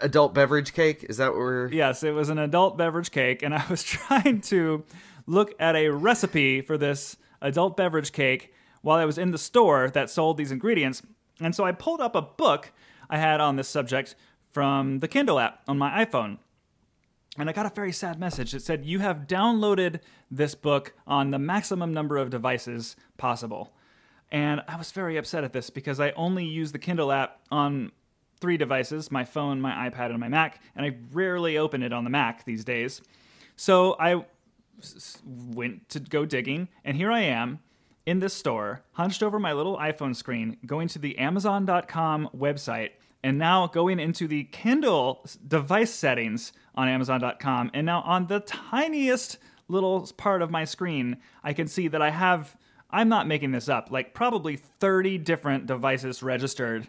adult 0.02 0.34
beverage 0.34 0.74
cake. 0.74 1.06
Is 1.10 1.18
that 1.18 1.32
what 1.32 1.40
we're? 1.40 1.68
Yes, 1.70 2.04
it 2.04 2.12
was 2.12 2.30
an 2.30 2.38
adult 2.38 2.78
beverage 2.78 3.12
cake, 3.12 3.42
and 3.44 3.54
I 3.54 3.64
was 3.70 3.84
trying 3.84 4.42
to 4.42 4.84
look 5.26 5.54
at 5.60 5.76
a 5.76 5.90
recipe 5.90 6.62
for 6.62 6.78
this 6.78 7.18
adult 7.42 7.78
beverage 7.78 8.12
cake 8.12 8.54
while 8.82 8.98
I 8.98 9.06
was 9.06 9.18
in 9.18 9.32
the 9.32 9.38
store 9.38 9.90
that 9.90 10.10
sold 10.10 10.38
these 10.38 10.52
ingredients. 10.52 11.02
And 11.40 11.54
so 11.54 11.66
I 11.66 11.72
pulled 11.72 12.02
up 12.02 12.16
a 12.16 12.22
book 12.22 12.72
I 13.10 13.18
had 13.18 13.40
on 13.40 13.56
this 13.56 13.68
subject 13.68 14.16
from 14.52 15.00
the 15.00 15.08
Kindle 15.08 15.40
app 15.40 15.62
on 15.68 15.78
my 15.78 16.06
iPhone. 16.06 16.38
And 17.38 17.50
I 17.50 17.54
got 17.54 17.68
a 17.68 17.76
very 17.76 17.92
sad 17.92 18.20
message. 18.20 18.56
It 18.56 18.64
said, 18.64 18.86
You 18.86 19.00
have 19.00 19.28
downloaded 19.28 20.00
this 20.32 20.56
book 20.56 20.94
on 21.06 21.30
the 21.30 21.38
maximum 21.38 21.94
number 21.94 22.18
of 22.18 22.32
devices 22.32 22.96
possible. 23.18 23.74
And 24.32 24.62
I 24.68 24.76
was 24.76 24.92
very 24.92 25.18
upset 25.18 25.44
at 25.44 25.54
this 25.54 25.70
because 25.70 26.00
I 26.00 26.12
only 26.12 26.46
use 26.46 26.72
the 26.72 26.80
Kindle 26.80 27.12
app 27.12 27.40
on 27.50 27.92
three 28.40 28.58
devices 28.58 29.12
my 29.12 29.24
phone, 29.24 29.62
my 29.62 29.90
iPad, 29.90 30.10
and 30.10 30.20
my 30.20 30.28
Mac, 30.28 30.62
and 30.76 30.86
I 30.86 30.96
rarely 31.12 31.58
open 31.58 31.82
it 31.82 31.94
on 31.94 32.04
the 32.04 32.10
Mac 32.10 32.46
these 32.46 32.64
days. 32.64 33.02
So 33.56 33.96
I 34.00 34.26
went 35.26 35.90
to 35.90 36.00
go 36.00 36.26
digging, 36.26 36.68
and 36.84 36.98
here 36.98 37.12
I 37.12 37.22
am 37.22 37.60
in 38.06 38.20
this 38.20 38.34
store, 38.34 38.84
hunched 38.94 39.24
over 39.24 39.40
my 39.40 39.54
little 39.54 39.78
iPhone 39.78 40.16
screen, 40.16 40.58
going 40.66 40.88
to 40.90 41.00
the 41.00 41.18
Amazon.com 41.18 42.30
website, 42.36 42.92
and 43.24 43.38
now 43.38 43.68
going 43.68 44.00
into 44.00 44.28
the 44.28 44.46
Kindle 44.46 45.26
device 45.46 45.94
settings 45.94 46.54
on 46.76 46.88
Amazon.com. 46.88 47.72
And 47.74 47.86
now 47.86 48.02
on 48.02 48.28
the 48.28 48.40
tiniest 48.40 49.40
little 49.68 50.08
part 50.16 50.42
of 50.42 50.52
my 50.52 50.64
screen, 50.64 51.18
I 51.44 51.52
can 51.54 51.68
see 51.68 51.88
that 51.88 52.02
I 52.02 52.12
have 52.12 52.56
I'm 52.90 53.10
not 53.10 53.28
making 53.28 53.52
this 53.52 53.70
up, 53.70 53.92
like 53.92 54.14
probably 54.14 54.56
30 54.56 55.18
different 55.18 55.66
devices 55.66 56.24
registered 56.24 56.88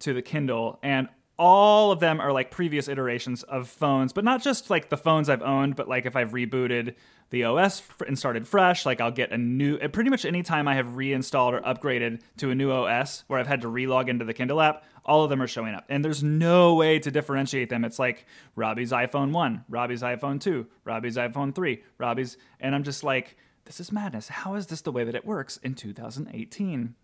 to 0.00 0.12
the 0.12 0.22
Kindle, 0.22 0.78
and 0.82 1.08
all 1.40 1.90
of 1.90 2.00
them 2.00 2.20
are 2.20 2.32
like 2.32 2.50
previous 2.50 2.86
iterations 2.86 3.42
of 3.44 3.66
phones, 3.66 4.12
but 4.12 4.24
not 4.24 4.42
just 4.42 4.68
like 4.68 4.90
the 4.90 4.96
phones 4.98 5.30
I've 5.30 5.40
owned, 5.40 5.74
but 5.74 5.88
like 5.88 6.04
if 6.04 6.14
I've 6.14 6.32
rebooted 6.32 6.96
the 7.30 7.44
OS 7.44 7.82
and 8.06 8.18
started 8.18 8.46
fresh, 8.46 8.84
like 8.84 9.00
I'll 9.00 9.10
get 9.10 9.32
a 9.32 9.38
new, 9.38 9.76
uh, 9.76 9.88
pretty 9.88 10.10
much 10.10 10.26
anytime 10.26 10.68
I 10.68 10.74
have 10.74 10.96
reinstalled 10.96 11.54
or 11.54 11.60
upgraded 11.62 12.20
to 12.36 12.50
a 12.50 12.54
new 12.54 12.70
OS 12.70 13.24
where 13.26 13.40
I've 13.40 13.46
had 13.46 13.62
to 13.62 13.68
relog 13.68 14.08
into 14.08 14.26
the 14.26 14.34
Kindle 14.34 14.60
app, 14.60 14.84
all 15.02 15.24
of 15.24 15.30
them 15.30 15.40
are 15.40 15.46
showing 15.46 15.74
up. 15.74 15.86
And 15.88 16.04
there's 16.04 16.22
no 16.22 16.74
way 16.74 16.98
to 16.98 17.10
differentiate 17.10 17.70
them. 17.70 17.86
It's 17.86 17.98
like 17.98 18.26
Robby's 18.54 18.92
iPhone 18.92 19.32
1, 19.32 19.64
Robby's 19.70 20.02
iPhone 20.02 20.42
2, 20.42 20.66
Robby's 20.84 21.16
iPhone 21.16 21.54
3, 21.54 21.82
Robby's, 21.96 22.36
and 22.60 22.74
I'm 22.74 22.84
just 22.84 23.02
like, 23.02 23.38
this 23.64 23.80
is 23.80 23.92
madness. 23.92 24.28
How 24.28 24.54
is 24.54 24.66
this 24.66 24.80
the 24.80 24.92
way 24.92 25.04
that 25.04 25.14
it 25.14 25.24
works 25.24 25.58
in 25.58 25.74
2018? 25.74 26.94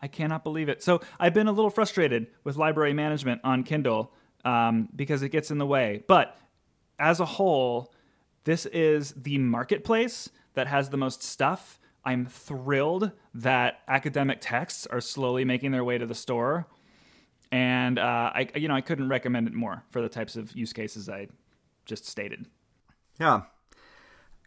I 0.00 0.08
cannot 0.08 0.44
believe 0.44 0.68
it. 0.68 0.82
So 0.82 1.00
I've 1.18 1.34
been 1.34 1.48
a 1.48 1.52
little 1.52 1.70
frustrated 1.70 2.26
with 2.42 2.56
library 2.56 2.92
management 2.92 3.40
on 3.44 3.62
Kindle 3.62 4.12
um, 4.44 4.88
because 4.94 5.22
it 5.22 5.30
gets 5.30 5.50
in 5.50 5.58
the 5.58 5.66
way. 5.66 6.02
But 6.06 6.36
as 6.98 7.20
a 7.20 7.24
whole, 7.24 7.92
this 8.44 8.66
is 8.66 9.12
the 9.16 9.38
marketplace 9.38 10.28
that 10.54 10.66
has 10.66 10.90
the 10.90 10.96
most 10.96 11.22
stuff. 11.22 11.80
I'm 12.04 12.26
thrilled 12.26 13.12
that 13.34 13.80
academic 13.88 14.38
texts 14.40 14.86
are 14.86 15.00
slowly 15.00 15.44
making 15.44 15.70
their 15.70 15.84
way 15.84 15.96
to 15.96 16.04
the 16.04 16.14
store, 16.14 16.66
and 17.50 17.98
uh, 17.98 18.30
I, 18.34 18.48
you 18.56 18.68
know, 18.68 18.74
I 18.74 18.82
couldn't 18.82 19.08
recommend 19.08 19.48
it 19.48 19.54
more 19.54 19.84
for 19.90 20.02
the 20.02 20.08
types 20.08 20.36
of 20.36 20.54
use 20.54 20.72
cases 20.72 21.08
I 21.08 21.28
just 21.86 22.06
stated. 22.06 22.46
Yeah. 23.18 23.42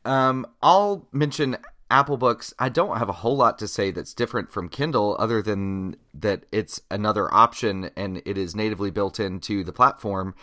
Um, 0.08 0.48
I'll 0.62 1.06
mention 1.12 1.58
Apple 1.92 2.16
Books. 2.16 2.54
I 2.58 2.70
don't 2.70 2.98
have 2.98 3.10
a 3.10 3.14
whole 3.14 3.36
lot 3.36 3.60
to 3.60 3.68
say 3.68 3.92
that's 3.92 4.14
different 4.14 4.52
from 4.52 4.70
Kindle, 4.70 5.18
other 5.20 5.42
than 5.42 5.98
that 6.14 6.46
it's 6.52 6.80
another 6.90 7.32
option 7.34 7.90
and 7.98 8.22
it 8.26 8.38
is 8.38 8.56
natively 8.56 8.90
built 8.90 9.20
into 9.20 9.66
the 9.66 9.74
platform. 9.74 10.34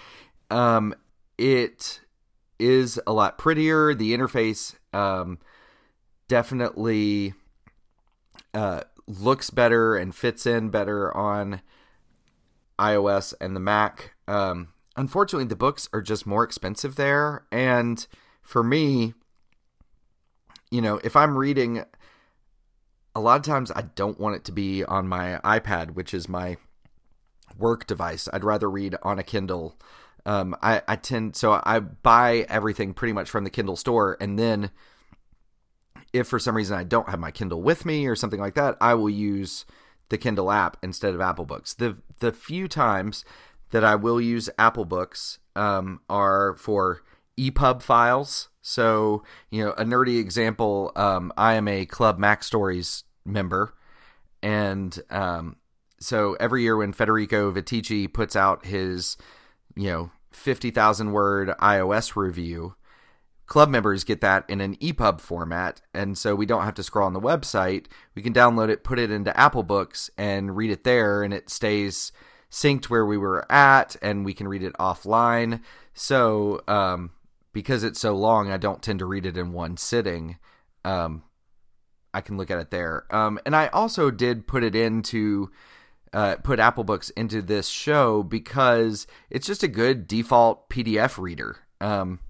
Um, 0.50 0.94
it 1.38 2.00
is 2.59 3.00
a 3.07 3.14
lot 3.14 3.38
prettier. 3.38 3.94
The 3.94 4.14
interface 4.14 4.74
um, 4.92 5.38
definitely 6.29 7.33
uh, 8.53 8.83
looks 9.07 9.48
better 9.48 9.96
and 9.96 10.14
fits 10.14 10.44
in 10.44 10.68
better 10.68 11.14
on 11.16 11.62
iOS 12.79 13.33
and 13.40 13.57
the 13.57 13.61
Mac. 13.61 14.12
Um, 14.29 14.68
unfortunately, 14.94 15.48
the 15.48 15.57
books 15.57 15.88
are 15.94 16.03
just 16.03 16.27
more 16.27 16.44
expensive 16.44 16.96
there. 16.96 17.46
And 17.50 18.07
for 18.42 18.62
me, 18.62 19.14
you 20.74 20.82
know, 20.82 21.00
if 21.04 21.16
I'm 21.16 21.38
reading, 21.38 21.84
a 23.14 23.20
lot 23.20 23.37
of 23.37 23.42
times 23.42 23.70
I 23.70 23.82
don't 23.94 24.18
want 24.18 24.37
it 24.37 24.44
to 24.44 24.52
be 24.52 24.84
on 24.84 25.06
my 25.06 25.40
iPad, 25.44 25.92
which 25.92 26.12
is 26.12 26.28
my 26.28 26.56
work 27.56 27.87
device. 27.87 28.28
I'd 28.32 28.44
rather 28.44 28.68
read 28.68 28.96
on 29.02 29.18
a 29.18 29.22
Kindle 29.22 29.78
um, 30.26 30.56
I, 30.62 30.82
I 30.88 30.96
tend 30.96 31.37
so 31.37 31.60
I 31.64 31.80
buy 31.80 32.46
everything 32.48 32.94
pretty 32.94 33.12
much 33.12 33.30
from 33.30 33.44
the 33.44 33.50
Kindle 33.50 33.76
store, 33.76 34.16
and 34.20 34.38
then 34.38 34.70
if 36.12 36.28
for 36.28 36.38
some 36.38 36.56
reason 36.56 36.78
I 36.78 36.84
don't 36.84 37.08
have 37.08 37.20
my 37.20 37.30
Kindle 37.30 37.60
with 37.62 37.84
me 37.84 38.06
or 38.06 38.16
something 38.16 38.40
like 38.40 38.54
that, 38.54 38.76
I 38.80 38.94
will 38.94 39.10
use 39.10 39.66
the 40.08 40.18
Kindle 40.18 40.50
app 40.50 40.76
instead 40.82 41.14
of 41.14 41.20
Apple 41.20 41.44
Books. 41.44 41.74
The 41.74 41.98
the 42.20 42.32
few 42.32 42.68
times 42.68 43.24
that 43.70 43.84
I 43.84 43.96
will 43.96 44.20
use 44.20 44.48
Apple 44.58 44.84
Books 44.84 45.40
um, 45.56 46.00
are 46.08 46.54
for 46.56 47.02
EPUB 47.38 47.82
files. 47.82 48.48
So 48.66 49.22
you 49.50 49.62
know, 49.62 49.72
a 49.72 49.85
nerdy 49.85 50.18
example. 50.18 50.90
Um, 50.96 51.33
I 51.37 51.55
am 51.55 51.68
a 51.68 51.85
Club 51.85 52.18
MacStories 52.18 53.03
member, 53.27 53.74
and 54.42 54.98
um, 55.11 55.57
so 56.00 56.35
every 56.40 56.62
year 56.62 56.79
when 56.79 56.94
Federico 56.94 57.53
Viticci 57.53 58.11
puts 58.11 58.35
out 58.35 58.64
his 58.64 59.18
you 59.77 59.90
know 59.90 60.11
50,000 60.33 61.12
word 61.12 61.50
iOS 61.61 62.16
review, 62.16 62.74
club 63.44 63.68
members 63.68 64.03
get 64.03 64.22
that 64.22 64.48
in 64.48 64.62
an 64.62 64.77
EPUB 64.77 65.20
format. 65.20 65.83
And 65.92 66.16
so 66.16 66.35
we 66.35 66.46
don't 66.46 66.64
have 66.64 66.74
to 66.74 66.83
scroll 66.83 67.07
on 67.07 67.12
the 67.12 67.20
website. 67.20 67.87
We 68.14 68.22
can 68.22 68.33
download 68.33 68.70
it, 68.70 68.83
put 68.83 68.98
it 68.98 69.11
into 69.11 69.38
Apple 69.38 69.62
Books, 69.62 70.09
and 70.16 70.57
read 70.57 70.70
it 70.70 70.85
there, 70.85 71.22
and 71.22 71.35
it 71.35 71.50
stays 71.50 72.12
synced 72.50 72.87
where 72.87 73.05
we 73.05 73.18
were 73.18 73.50
at, 73.53 73.94
and 74.00 74.24
we 74.24 74.33
can 74.33 74.48
read 74.48 74.62
it 74.62 74.72
offline. 74.74 75.61
So, 75.92 76.62
um, 76.66 77.11
because 77.54 77.84
it's 77.84 78.00
so 78.00 78.14
long, 78.14 78.50
I 78.50 78.58
don't 78.58 78.82
tend 78.82 78.98
to 78.98 79.06
read 79.06 79.24
it 79.24 79.38
in 79.38 79.52
one 79.52 79.78
sitting. 79.78 80.36
Um, 80.84 81.22
I 82.12 82.20
can 82.20 82.36
look 82.36 82.50
at 82.50 82.58
it 82.58 82.70
there. 82.70 83.06
Um, 83.10 83.38
and 83.46 83.56
I 83.56 83.68
also 83.68 84.10
did 84.10 84.46
put 84.46 84.62
it 84.62 84.74
into 84.76 85.50
uh, 86.12 86.36
put 86.36 86.60
Apple 86.60 86.84
Books 86.84 87.10
into 87.10 87.42
this 87.42 87.66
show 87.68 88.22
because 88.22 89.06
it's 89.30 89.46
just 89.46 89.62
a 89.62 89.68
good 89.68 90.06
default 90.06 90.68
PDF 90.68 91.18
reader. 91.18 91.56
Um, 91.80 92.20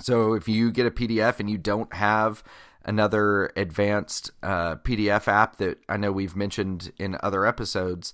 so 0.00 0.34
if 0.34 0.48
you 0.48 0.70
get 0.70 0.86
a 0.86 0.90
PDF 0.90 1.40
and 1.40 1.48
you 1.48 1.56
don't 1.56 1.92
have 1.94 2.42
another 2.84 3.52
advanced 3.56 4.30
uh, 4.42 4.76
PDF 4.76 5.28
app 5.28 5.56
that 5.56 5.78
I 5.88 5.96
know 5.96 6.12
we've 6.12 6.36
mentioned 6.36 6.92
in 6.98 7.16
other 7.22 7.46
episodes, 7.46 8.12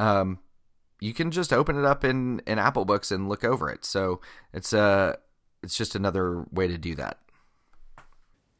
um, 0.00 0.40
you 1.00 1.14
can 1.14 1.30
just 1.30 1.52
open 1.52 1.78
it 1.78 1.84
up 1.84 2.04
in, 2.04 2.40
in 2.46 2.58
Apple 2.58 2.84
Books 2.84 3.12
and 3.12 3.28
look 3.28 3.44
over 3.44 3.70
it. 3.70 3.84
So 3.84 4.20
it's 4.52 4.72
a 4.72 4.80
uh, 4.80 5.16
it's 5.64 5.76
just 5.76 5.94
another 5.94 6.44
way 6.52 6.68
to 6.68 6.78
do 6.78 6.94
that. 6.94 7.18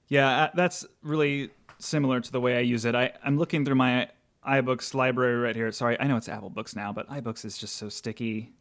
Yeah, 0.09 0.45
uh, 0.45 0.51
that's 0.55 0.85
really 1.03 1.51
similar 1.79 2.21
to 2.21 2.33
the 2.33 2.41
way 2.41 2.57
I 2.57 2.61
use 2.61 2.85
it. 2.85 2.95
I, 2.95 3.13
I'm 3.23 3.39
looking 3.39 3.65
through 3.65 3.77
my 3.77 4.09
iBooks 4.47 4.95
library 4.95 5.37
right 5.37 5.55
here. 5.55 5.71
Sorry, 5.71 5.99
I 6.01 6.07
know 6.07 6.17
it's 6.17 6.29
Apple 6.29 6.51
Books 6.51 6.75
now, 6.75 6.93
but 6.93 7.09
iBooks 7.09 7.45
is 7.45 7.57
just 7.57 7.77
so 7.77 7.89
sticky. 7.89 8.53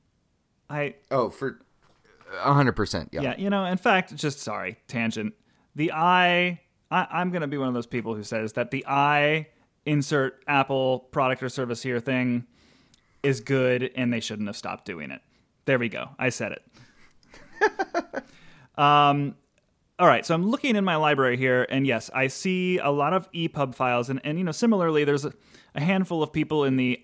I 0.69 0.95
oh 1.11 1.29
for 1.29 1.59
hundred 2.37 2.73
percent. 2.73 3.09
Yeah, 3.11 3.21
yeah. 3.21 3.35
You 3.37 3.49
know, 3.49 3.65
in 3.65 3.77
fact, 3.77 4.15
just 4.15 4.39
sorry 4.39 4.77
tangent. 4.87 5.33
The 5.75 5.91
i 5.91 6.59
I 6.91 7.07
I'm 7.11 7.31
gonna 7.31 7.47
be 7.47 7.57
one 7.57 7.67
of 7.67 7.73
those 7.73 7.87
people 7.87 8.15
who 8.15 8.23
says 8.23 8.53
that 8.53 8.71
the 8.71 8.85
i 8.87 9.47
insert 9.85 10.43
Apple 10.47 10.99
product 11.11 11.43
or 11.43 11.49
service 11.49 11.83
here 11.83 11.99
thing 11.99 12.45
is 13.21 13.41
good, 13.41 13.91
and 13.95 14.13
they 14.13 14.21
shouldn't 14.21 14.47
have 14.47 14.57
stopped 14.57 14.85
doing 14.85 15.11
it. 15.11 15.21
There 15.65 15.79
we 15.79 15.89
go. 15.89 16.09
I 16.17 16.29
said 16.29 16.53
it. 16.53 16.63
Um, 18.77 19.35
all 19.99 20.07
right, 20.07 20.25
so 20.25 20.33
I'm 20.33 20.49
looking 20.49 20.75
in 20.75 20.83
my 20.83 20.95
library 20.95 21.37
here, 21.37 21.67
and 21.69 21.85
yes, 21.85 22.09
I 22.13 22.27
see 22.27 22.79
a 22.79 22.89
lot 22.89 23.13
of 23.13 23.31
EPUB 23.31 23.75
files, 23.75 24.09
and, 24.09 24.19
and 24.23 24.37
you 24.37 24.43
know, 24.43 24.51
similarly, 24.51 25.03
there's 25.03 25.25
a, 25.25 25.33
a 25.75 25.81
handful 25.81 26.23
of 26.23 26.33
people 26.33 26.63
in 26.63 26.77
the 26.77 27.01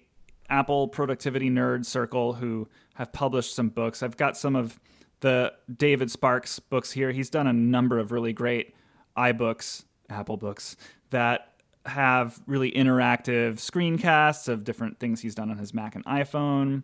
Apple 0.50 0.88
productivity 0.88 1.50
nerd 1.50 1.86
circle 1.86 2.34
who 2.34 2.68
have 2.96 3.14
published 3.14 3.54
some 3.54 3.70
books. 3.70 4.02
I've 4.02 4.18
got 4.18 4.36
some 4.36 4.56
of 4.56 4.80
the 5.20 5.54
David 5.74 6.10
Sparks 6.10 6.60
books 6.60 6.92
here. 6.92 7.12
He's 7.12 7.30
done 7.30 7.48
a 7.48 7.54
number 7.54 8.00
of 8.00 8.12
really 8.12 8.34
great 8.34 8.74
iBooks, 9.16 9.86
Apple 10.10 10.38
books 10.38 10.76
that 11.12 11.54
have 11.86 12.40
really 12.46 12.72
interactive 12.72 13.56
screencasts 13.56 14.48
of 14.48 14.64
different 14.64 15.00
things 15.00 15.22
he's 15.22 15.36
done 15.36 15.50
on 15.52 15.58
his 15.58 15.74
Mac 15.74 15.96
and 15.96 16.06
iPhone. 16.06 16.84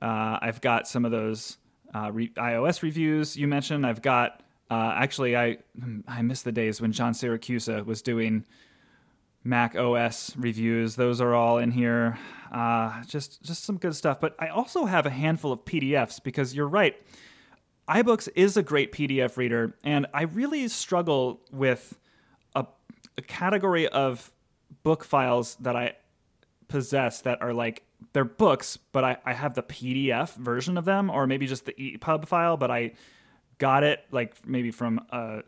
Uh, 0.00 0.38
I've 0.40 0.60
got 0.60 0.86
some 0.86 1.04
of 1.04 1.10
those 1.10 1.58
uh, 1.94 2.10
re- 2.12 2.32
iOS 2.36 2.82
reviews 2.82 3.36
you 3.36 3.46
mentioned. 3.46 3.86
I've 3.86 4.02
got 4.02 4.42
uh, 4.70 4.94
actually, 4.96 5.36
I 5.36 5.58
I 6.08 6.22
miss 6.22 6.42
the 6.42 6.52
days 6.52 6.80
when 6.80 6.92
John 6.92 7.12
Siracusa 7.12 7.84
was 7.84 8.02
doing 8.02 8.44
Mac 9.44 9.76
OS 9.76 10.34
reviews. 10.36 10.96
Those 10.96 11.20
are 11.20 11.34
all 11.34 11.58
in 11.58 11.70
here. 11.70 12.18
Uh, 12.50 13.02
just 13.04 13.42
just 13.42 13.64
some 13.64 13.76
good 13.76 13.94
stuff. 13.94 14.20
But 14.20 14.34
I 14.38 14.48
also 14.48 14.86
have 14.86 15.06
a 15.06 15.10
handful 15.10 15.52
of 15.52 15.64
PDFs 15.64 16.22
because 16.22 16.54
you're 16.54 16.68
right. 16.68 16.96
iBooks 17.88 18.28
is 18.34 18.56
a 18.56 18.62
great 18.62 18.90
PDF 18.92 19.36
reader, 19.36 19.76
and 19.84 20.06
I 20.14 20.22
really 20.22 20.66
struggle 20.68 21.40
with 21.52 21.98
a, 22.56 22.66
a 23.18 23.22
category 23.22 23.86
of 23.86 24.32
book 24.82 25.04
files 25.04 25.56
that 25.60 25.76
I 25.76 25.96
possess 26.68 27.20
that 27.20 27.42
are 27.42 27.52
like 27.52 27.82
they're 28.12 28.24
books, 28.24 28.76
but 28.76 29.04
I, 29.04 29.16
I 29.24 29.32
have 29.32 29.54
the 29.54 29.62
PDF 29.62 30.34
version 30.36 30.76
of 30.76 30.84
them, 30.84 31.10
or 31.10 31.26
maybe 31.26 31.46
just 31.46 31.64
the 31.64 31.72
EPUB 31.72 32.26
file, 32.26 32.56
but 32.56 32.70
I 32.70 32.92
got 33.58 33.84
it 33.84 34.00
like 34.10 34.34
maybe 34.46 34.70
from 34.70 35.00
a 35.10 35.42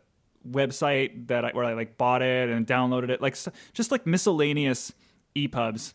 website 0.49 1.27
that 1.27 1.45
I, 1.45 1.51
where 1.51 1.65
I 1.65 1.73
like 1.73 1.97
bought 1.97 2.21
it 2.21 2.49
and 2.49 2.65
downloaded 2.65 3.09
it, 3.09 3.21
like 3.21 3.37
just 3.73 3.91
like 3.91 4.05
miscellaneous 4.05 4.93
EPUBs. 5.35 5.93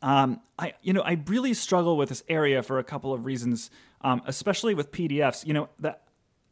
Um, 0.00 0.40
I 0.58 0.74
you 0.82 0.92
know 0.92 1.02
I 1.02 1.22
really 1.26 1.54
struggle 1.54 1.96
with 1.96 2.08
this 2.08 2.24
area 2.28 2.62
for 2.62 2.78
a 2.78 2.84
couple 2.84 3.12
of 3.12 3.24
reasons, 3.24 3.70
um, 4.00 4.20
especially 4.26 4.74
with 4.74 4.90
PDFs. 4.90 5.46
You 5.46 5.54
know 5.54 5.68
the 5.78 5.96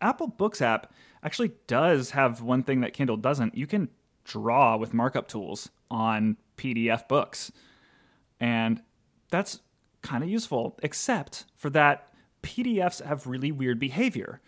Apple 0.00 0.28
Books 0.28 0.62
app 0.62 0.92
actually 1.22 1.52
does 1.66 2.10
have 2.10 2.42
one 2.42 2.62
thing 2.62 2.80
that 2.80 2.92
Kindle 2.92 3.16
doesn't. 3.16 3.56
You 3.56 3.66
can 3.66 3.88
draw 4.24 4.76
with 4.76 4.94
markup 4.94 5.26
tools 5.26 5.68
on 5.90 6.36
PDF 6.56 7.08
books, 7.08 7.50
and 8.38 8.80
that's 9.30 9.60
kind 10.02 10.22
of 10.22 10.30
useful. 10.30 10.78
Except 10.82 11.44
for 11.54 11.70
that, 11.70 12.08
PDFs 12.42 13.04
have 13.04 13.26
really 13.26 13.52
weird 13.52 13.78
behavior 13.78 14.40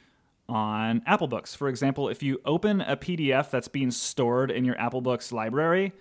on 0.49 1.03
Apple 1.07 1.29
Books. 1.29 1.55
For 1.55 1.69
example, 1.69 2.09
if 2.09 2.23
you 2.23 2.41
open 2.45 2.81
a 2.81 2.97
PDF 2.97 3.51
that's 3.51 3.69
being 3.69 3.91
stored 3.91 4.51
in 4.51 4.65
your 4.65 4.79
Apple 4.79 5.01
Books 5.01 5.33
library 5.33 5.93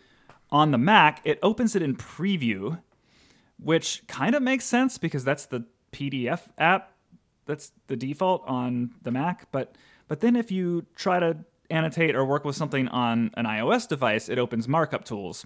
on 0.50 0.72
the 0.72 0.78
Mac, 0.78 1.22
it 1.24 1.39
opens 1.41 1.76
it 1.76 1.82
in 1.82 1.96
preview, 1.96 2.82
which 3.58 4.04
kind 4.08 4.36
of 4.36 4.41
makes 4.41 4.65
sense 4.65 4.98
because 4.98 5.24
that's 5.24 5.46
the 5.46 5.65
PDF 5.91 6.41
app 6.58 6.91
that's 7.46 7.72
the 7.88 7.96
default 7.96 8.44
on 8.48 8.91
the 9.02 9.12
Mac, 9.12 9.52
but 9.52 9.76
but 10.08 10.20
then 10.20 10.36
if 10.36 10.52
you 10.52 10.86
try 10.96 11.20
to 11.20 11.38
annotate 11.70 12.15
or 12.15 12.26
work 12.26 12.44
with 12.44 12.56
something 12.56 12.88
on 12.89 13.32
an 13.36 13.46
iOS 13.46 13.88
device, 13.88 14.28
it 14.28 14.38
opens 14.38 14.67
markup 14.67 15.06
tools. 15.06 15.46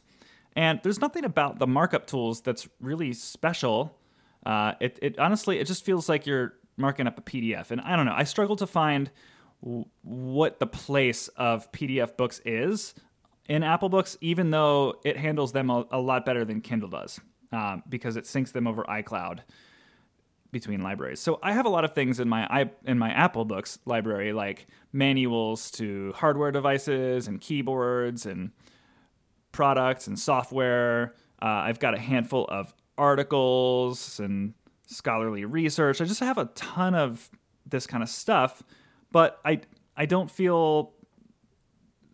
And 0.55 0.79
there's 0.83 1.01
nothing 1.01 1.25
about 1.25 1.59
the 1.59 1.67
markup 1.67 2.07
tools 2.07 2.41
that's 2.41 2.67
really 2.79 3.13
special. 3.13 3.97
Uh, 4.45 4.73
it, 4.79 4.97
it 5.01 5.19
honestly, 5.19 5.59
it 5.59 5.67
just 5.67 5.83
feels 5.83 6.07
like 6.07 6.25
you're 6.25 6.53
marking 6.77 7.07
up 7.07 7.17
a 7.17 7.21
PDF. 7.21 7.71
And 7.71 7.81
I 7.81 7.95
don't 7.95 8.05
know, 8.05 8.15
I 8.15 8.23
struggle 8.23 8.55
to 8.57 8.67
find 8.67 9.11
w- 9.61 9.85
what 10.01 10.59
the 10.59 10.67
place 10.67 11.27
of 11.29 11.71
PDF 11.71 12.15
books 12.15 12.41
is 12.45 12.93
in 13.47 13.63
Apple 13.63 13.89
Books, 13.89 14.17
even 14.21 14.51
though 14.51 14.99
it 15.03 15.17
handles 15.17 15.51
them 15.51 15.69
a, 15.69 15.85
a 15.91 15.99
lot 15.99 16.25
better 16.25 16.45
than 16.45 16.61
Kindle 16.61 16.89
does, 16.89 17.19
um, 17.51 17.83
because 17.87 18.15
it 18.15 18.23
syncs 18.23 18.51
them 18.51 18.67
over 18.67 18.83
iCloud 18.83 19.39
between 20.51 20.81
libraries. 20.81 21.19
So 21.19 21.39
I 21.43 21.51
have 21.51 21.65
a 21.65 21.69
lot 21.69 21.83
of 21.83 21.93
things 21.93 22.19
in 22.19 22.29
my 22.29 22.69
in 22.85 22.97
my 22.97 23.09
Apple 23.11 23.43
Books 23.43 23.79
library, 23.85 24.31
like 24.31 24.67
manuals 24.93 25.69
to 25.71 26.13
hardware 26.15 26.51
devices 26.51 27.27
and 27.27 27.41
keyboards 27.41 28.25
and 28.25 28.51
products 29.55 30.07
and 30.07 30.19
software. 30.19 31.15
Uh, 31.41 31.45
I've 31.45 31.79
got 31.79 31.95
a 31.95 31.97
handful 31.97 32.45
of 32.49 32.73
articles 32.97 34.19
and 34.19 34.53
scholarly 34.85 35.45
research. 35.45 36.01
I 36.01 36.05
just 36.05 36.19
have 36.19 36.37
a 36.37 36.45
ton 36.55 36.93
of 36.93 37.29
this 37.65 37.87
kind 37.87 38.03
of 38.03 38.09
stuff, 38.09 38.61
but 39.11 39.39
I 39.45 39.61
I 39.95 40.05
don't 40.07 40.29
feel 40.29 40.91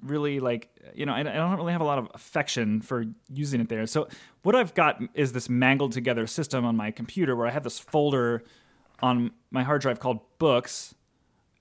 really 0.04 0.40
like 0.40 0.70
you 0.94 1.08
know 1.08 1.14
I, 1.14 1.22
I 1.22 1.24
don't 1.24 1.58
really 1.58 1.72
have 1.72 1.82
a 1.82 1.86
lot 1.86 1.98
of 1.98 2.10
affection 2.14 2.80
for 2.82 3.06
using 3.34 3.60
it 3.60 3.70
there. 3.70 3.88
So 3.88 4.08
what 4.44 4.56
I've 4.56 4.76
got 4.76 5.02
is 5.16 5.34
this 5.34 5.50
mangled 5.50 5.94
together 5.94 6.28
system 6.28 6.64
on 6.64 6.78
my 6.78 6.92
computer 6.92 7.36
where 7.36 7.48
I 7.48 7.52
have 7.52 7.64
this 7.64 7.80
folder 7.80 8.44
on 9.02 9.32
my 9.50 9.64
hard 9.64 9.82
drive 9.82 10.00
called 10.00 10.20
books. 10.38 10.94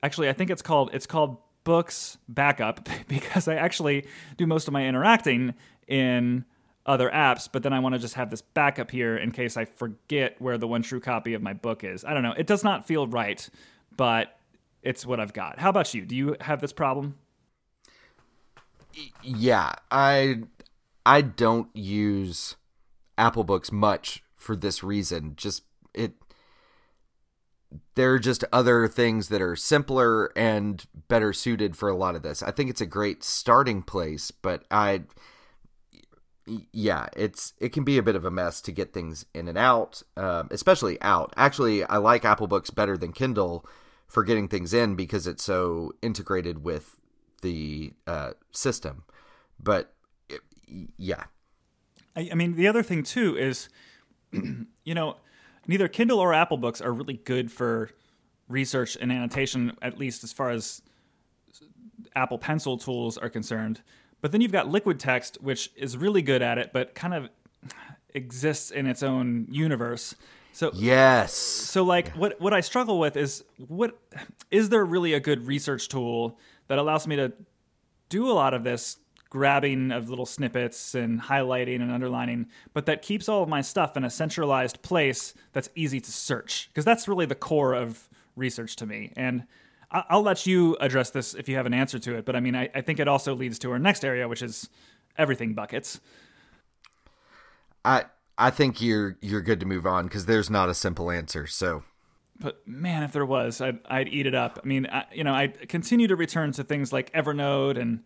Actually, 0.02 0.28
I 0.28 0.34
think 0.34 0.50
it's 0.50 0.62
called 0.62 0.90
it's 0.92 1.06
called 1.06 1.38
books 1.64 2.18
backup 2.28 2.88
because 3.08 3.48
I 3.48 3.54
actually 3.54 4.06
do 4.36 4.46
most 4.46 4.68
of 4.68 4.72
my 4.72 4.86
interacting 4.86 5.54
in 5.86 6.44
other 6.86 7.10
apps, 7.10 7.48
but 7.50 7.62
then 7.62 7.72
I 7.72 7.78
want 7.78 7.94
to 7.94 7.98
just 7.98 8.14
have 8.14 8.30
this 8.30 8.42
backup 8.42 8.90
here 8.90 9.16
in 9.16 9.32
case 9.32 9.56
I 9.56 9.64
forget 9.64 10.40
where 10.40 10.58
the 10.58 10.66
one 10.66 10.82
true 10.82 11.00
copy 11.00 11.34
of 11.34 11.42
my 11.42 11.52
book 11.52 11.84
is. 11.84 12.04
I 12.04 12.14
don't 12.14 12.22
know. 12.22 12.34
It 12.36 12.46
does 12.46 12.64
not 12.64 12.86
feel 12.86 13.06
right, 13.06 13.48
but 13.96 14.38
it's 14.82 15.04
what 15.04 15.20
I've 15.20 15.32
got. 15.32 15.58
How 15.58 15.70
about 15.70 15.92
you? 15.94 16.04
Do 16.04 16.16
you 16.16 16.36
have 16.40 16.60
this 16.60 16.72
problem? 16.72 17.16
Yeah, 19.22 19.72
I 19.90 20.42
I 21.06 21.22
don't 21.22 21.68
use 21.74 22.56
Apple 23.16 23.44
Books 23.44 23.70
much 23.70 24.22
for 24.36 24.56
this 24.56 24.82
reason. 24.82 25.34
Just 25.36 25.62
it 25.94 26.14
there 27.94 28.14
are 28.14 28.18
just 28.18 28.44
other 28.52 28.88
things 28.88 29.28
that 29.28 29.40
are 29.40 29.56
simpler 29.56 30.32
and 30.36 30.84
better 31.08 31.32
suited 31.32 31.76
for 31.76 31.88
a 31.88 31.96
lot 31.96 32.16
of 32.16 32.22
this. 32.22 32.42
I 32.42 32.50
think 32.50 32.70
it's 32.70 32.80
a 32.80 32.86
great 32.86 33.22
starting 33.22 33.82
place, 33.82 34.30
but 34.30 34.64
I 34.70 35.02
yeah, 36.72 37.06
it's 37.16 37.52
it 37.58 37.70
can 37.72 37.84
be 37.84 37.98
a 37.98 38.02
bit 38.02 38.16
of 38.16 38.24
a 38.24 38.30
mess 38.30 38.60
to 38.62 38.72
get 38.72 38.92
things 38.92 39.26
in 39.34 39.48
and 39.48 39.58
out, 39.58 40.02
um, 40.16 40.48
especially 40.50 41.00
out. 41.00 41.32
Actually, 41.36 41.84
I 41.84 41.98
like 41.98 42.24
Apple 42.24 42.46
Books 42.46 42.70
better 42.70 42.96
than 42.96 43.12
Kindle 43.12 43.64
for 44.06 44.24
getting 44.24 44.48
things 44.48 44.74
in 44.74 44.96
because 44.96 45.26
it's 45.26 45.44
so 45.44 45.92
integrated 46.02 46.64
with 46.64 46.96
the 47.42 47.92
uh, 48.06 48.32
system. 48.50 49.04
But 49.62 49.92
it, 50.28 50.40
yeah, 50.96 51.24
I, 52.16 52.30
I 52.32 52.34
mean 52.34 52.56
the 52.56 52.66
other 52.66 52.82
thing 52.82 53.02
too 53.02 53.36
is, 53.36 53.68
you 54.32 54.94
know, 54.94 55.16
neither 55.70 55.86
Kindle 55.86 56.18
or 56.18 56.34
Apple 56.34 56.56
Books 56.56 56.80
are 56.80 56.92
really 56.92 57.14
good 57.24 57.50
for 57.50 57.90
research 58.48 58.98
and 59.00 59.12
annotation, 59.12 59.76
at 59.80 59.98
least 59.98 60.24
as 60.24 60.32
far 60.32 60.50
as 60.50 60.82
Apple 62.16 62.38
Pencil 62.38 62.76
tools 62.76 63.16
are 63.16 63.28
concerned. 63.30 63.80
But 64.20 64.32
then 64.32 64.40
you've 64.40 64.50
got 64.50 64.66
LiquidText, 64.66 65.40
which 65.40 65.70
is 65.76 65.96
really 65.96 66.22
good 66.22 66.42
at 66.42 66.58
it, 66.58 66.72
but 66.72 66.96
kind 66.96 67.14
of 67.14 67.28
exists 68.14 68.72
in 68.72 68.88
its 68.88 69.04
own 69.04 69.46
universe. 69.48 70.16
So 70.52 70.72
yes. 70.74 71.32
So 71.32 71.84
like 71.84 72.08
what 72.16 72.40
what 72.40 72.52
I 72.52 72.60
struggle 72.62 72.98
with 72.98 73.16
is 73.16 73.44
what 73.68 73.96
is 74.50 74.70
there 74.70 74.84
really 74.84 75.14
a 75.14 75.20
good 75.20 75.46
research 75.46 75.88
tool 75.88 76.36
that 76.66 76.78
allows 76.78 77.06
me 77.06 77.14
to 77.14 77.32
do 78.08 78.28
a 78.28 78.34
lot 78.34 78.54
of 78.54 78.64
this 78.64 78.96
grabbing 79.30 79.92
of 79.92 80.10
little 80.10 80.26
snippets 80.26 80.94
and 80.94 81.22
highlighting 81.22 81.80
and 81.80 81.90
underlining, 81.90 82.46
but 82.74 82.84
that 82.86 83.00
keeps 83.00 83.28
all 83.28 83.42
of 83.42 83.48
my 83.48 83.60
stuff 83.60 83.96
in 83.96 84.04
a 84.04 84.10
centralized 84.10 84.82
place 84.82 85.34
that's 85.52 85.70
easy 85.74 86.00
to 86.00 86.10
search 86.10 86.68
because 86.68 86.84
that's 86.84 87.06
really 87.08 87.26
the 87.26 87.34
core 87.34 87.72
of 87.72 88.08
research 88.36 88.76
to 88.76 88.86
me. 88.86 89.12
And 89.16 89.44
I'll 89.92 90.22
let 90.22 90.46
you 90.46 90.76
address 90.80 91.10
this 91.10 91.34
if 91.34 91.48
you 91.48 91.56
have 91.56 91.66
an 91.66 91.74
answer 91.74 91.98
to 91.98 92.16
it. 92.16 92.24
But 92.24 92.36
I 92.36 92.40
mean, 92.40 92.54
I, 92.54 92.68
I 92.74 92.80
think 92.80 93.00
it 93.00 93.08
also 93.08 93.34
leads 93.34 93.58
to 93.60 93.70
our 93.72 93.78
next 93.78 94.04
area, 94.04 94.28
which 94.28 94.42
is 94.42 94.68
everything 95.16 95.54
buckets. 95.54 96.00
I 97.84 98.04
I 98.36 98.50
think 98.50 98.80
you're 98.80 99.16
you're 99.20 99.40
good 99.40 99.60
to 99.60 99.66
move 99.66 99.86
on 99.86 100.04
because 100.04 100.26
there's 100.26 100.50
not 100.50 100.68
a 100.68 100.74
simple 100.74 101.10
answer. 101.10 101.46
So, 101.46 101.84
but 102.38 102.66
man, 102.66 103.02
if 103.02 103.12
there 103.12 103.26
was, 103.26 103.60
I'd 103.60 103.78
I'd 103.86 104.08
eat 104.08 104.26
it 104.26 104.34
up. 104.34 104.58
I 104.62 104.66
mean, 104.66 104.86
I, 104.86 105.06
you 105.12 105.24
know, 105.24 105.34
I 105.34 105.48
continue 105.48 106.08
to 106.08 106.16
return 106.16 106.52
to 106.52 106.64
things 106.64 106.92
like 106.92 107.12
Evernote, 107.12 107.78
and 107.80 108.04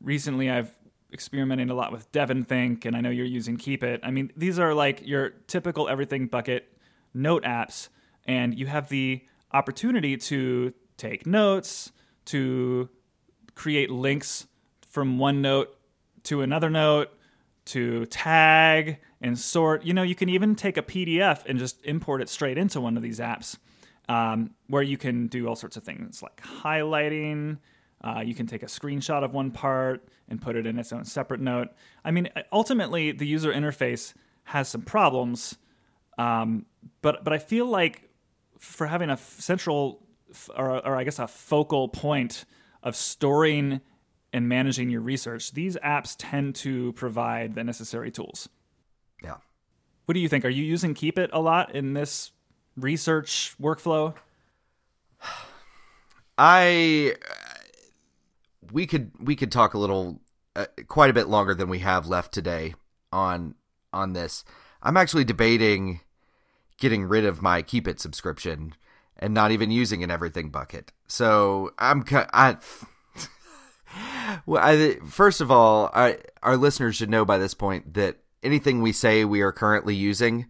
recently 0.00 0.50
I've 0.50 0.74
experimenting 1.12 1.70
a 1.70 1.74
lot 1.74 1.92
with 1.92 2.10
DEVONthink, 2.12 2.84
and 2.84 2.96
I 2.96 3.00
know 3.00 3.10
you're 3.10 3.26
using 3.26 3.56
Keep-it. 3.56 4.00
I 4.02 4.10
mean, 4.10 4.30
these 4.36 4.58
are 4.58 4.74
like 4.74 5.06
your 5.06 5.30
typical 5.46 5.88
everything 5.88 6.26
bucket 6.26 6.72
note 7.12 7.44
apps, 7.44 7.88
and 8.26 8.56
you 8.56 8.66
have 8.66 8.88
the 8.88 9.22
opportunity 9.52 10.16
to 10.16 10.72
take 10.96 11.26
notes, 11.26 11.92
to 12.26 12.88
create 13.54 13.90
links 13.90 14.46
from 14.88 15.18
one 15.18 15.42
note 15.42 15.76
to 16.24 16.42
another 16.42 16.70
note, 16.70 17.10
to 17.66 18.06
tag 18.06 18.98
and 19.20 19.38
sort. 19.38 19.84
You 19.84 19.94
know, 19.94 20.02
you 20.02 20.14
can 20.14 20.28
even 20.28 20.54
take 20.54 20.76
a 20.76 20.82
PDF 20.82 21.44
and 21.46 21.58
just 21.58 21.84
import 21.84 22.22
it 22.22 22.28
straight 22.28 22.58
into 22.58 22.80
one 22.80 22.96
of 22.96 23.02
these 23.02 23.18
apps 23.18 23.56
um, 24.08 24.50
where 24.68 24.82
you 24.82 24.98
can 24.98 25.26
do 25.28 25.48
all 25.48 25.56
sorts 25.56 25.76
of 25.76 25.84
things 25.84 26.22
like 26.22 26.40
highlighting. 26.40 27.58
Uh, 28.02 28.22
you 28.24 28.34
can 28.34 28.46
take 28.46 28.62
a 28.62 28.66
screenshot 28.66 29.22
of 29.22 29.34
one 29.34 29.50
part 29.50 30.08
and 30.28 30.40
put 30.40 30.56
it 30.56 30.66
in 30.66 30.78
its 30.78 30.92
own 30.92 31.04
separate 31.04 31.40
note. 31.40 31.68
I 32.04 32.10
mean, 32.10 32.28
ultimately, 32.52 33.12
the 33.12 33.26
user 33.26 33.52
interface 33.52 34.14
has 34.44 34.68
some 34.68 34.82
problems, 34.82 35.56
um, 36.18 36.66
but 37.02 37.24
but 37.24 37.32
I 37.32 37.38
feel 37.38 37.66
like 37.66 38.08
for 38.58 38.86
having 38.86 39.10
a 39.10 39.16
central 39.16 40.02
or, 40.56 40.86
or 40.86 40.96
I 40.96 41.04
guess 41.04 41.18
a 41.18 41.26
focal 41.26 41.88
point 41.88 42.44
of 42.82 42.96
storing 42.96 43.80
and 44.32 44.48
managing 44.48 44.90
your 44.90 45.00
research, 45.00 45.52
these 45.52 45.76
apps 45.76 46.14
tend 46.18 46.54
to 46.56 46.92
provide 46.92 47.54
the 47.54 47.64
necessary 47.64 48.10
tools. 48.10 48.48
Yeah. 49.22 49.36
What 50.04 50.14
do 50.14 50.20
you 50.20 50.28
think? 50.28 50.44
Are 50.44 50.50
you 50.50 50.64
using 50.64 50.94
Keep-it 50.94 51.30
a 51.32 51.40
lot 51.40 51.74
in 51.74 51.94
this 51.94 52.32
research 52.76 53.54
workflow? 53.60 54.14
I 56.38 57.14
we 58.72 58.86
could 58.86 59.12
we 59.20 59.36
could 59.36 59.52
talk 59.52 59.74
a 59.74 59.78
little 59.78 60.20
uh, 60.56 60.66
quite 60.88 61.10
a 61.10 61.14
bit 61.14 61.28
longer 61.28 61.54
than 61.54 61.68
we 61.68 61.80
have 61.80 62.06
left 62.06 62.32
today 62.32 62.74
on 63.12 63.54
on 63.92 64.12
this. 64.12 64.44
I'm 64.82 64.96
actually 64.96 65.24
debating 65.24 66.00
getting 66.78 67.04
rid 67.04 67.24
of 67.24 67.42
my 67.42 67.62
Keep-it 67.62 68.00
subscription 68.00 68.74
and 69.18 69.34
not 69.34 69.50
even 69.50 69.70
using 69.70 70.02
an 70.02 70.10
everything 70.10 70.50
bucket. 70.50 70.92
So 71.06 71.72
I'm 71.78 72.04
I, 72.10 72.56
well, 74.46 74.62
I, 74.64 74.96
first 75.06 75.40
of 75.40 75.50
all, 75.50 75.90
I, 75.92 76.18
our 76.42 76.56
listeners 76.56 76.96
should 76.96 77.10
know 77.10 77.24
by 77.24 77.36
this 77.38 77.54
point 77.54 77.94
that 77.94 78.16
anything 78.42 78.80
we 78.80 78.92
say 78.92 79.24
we 79.24 79.42
are 79.42 79.52
currently 79.52 79.94
using, 79.94 80.46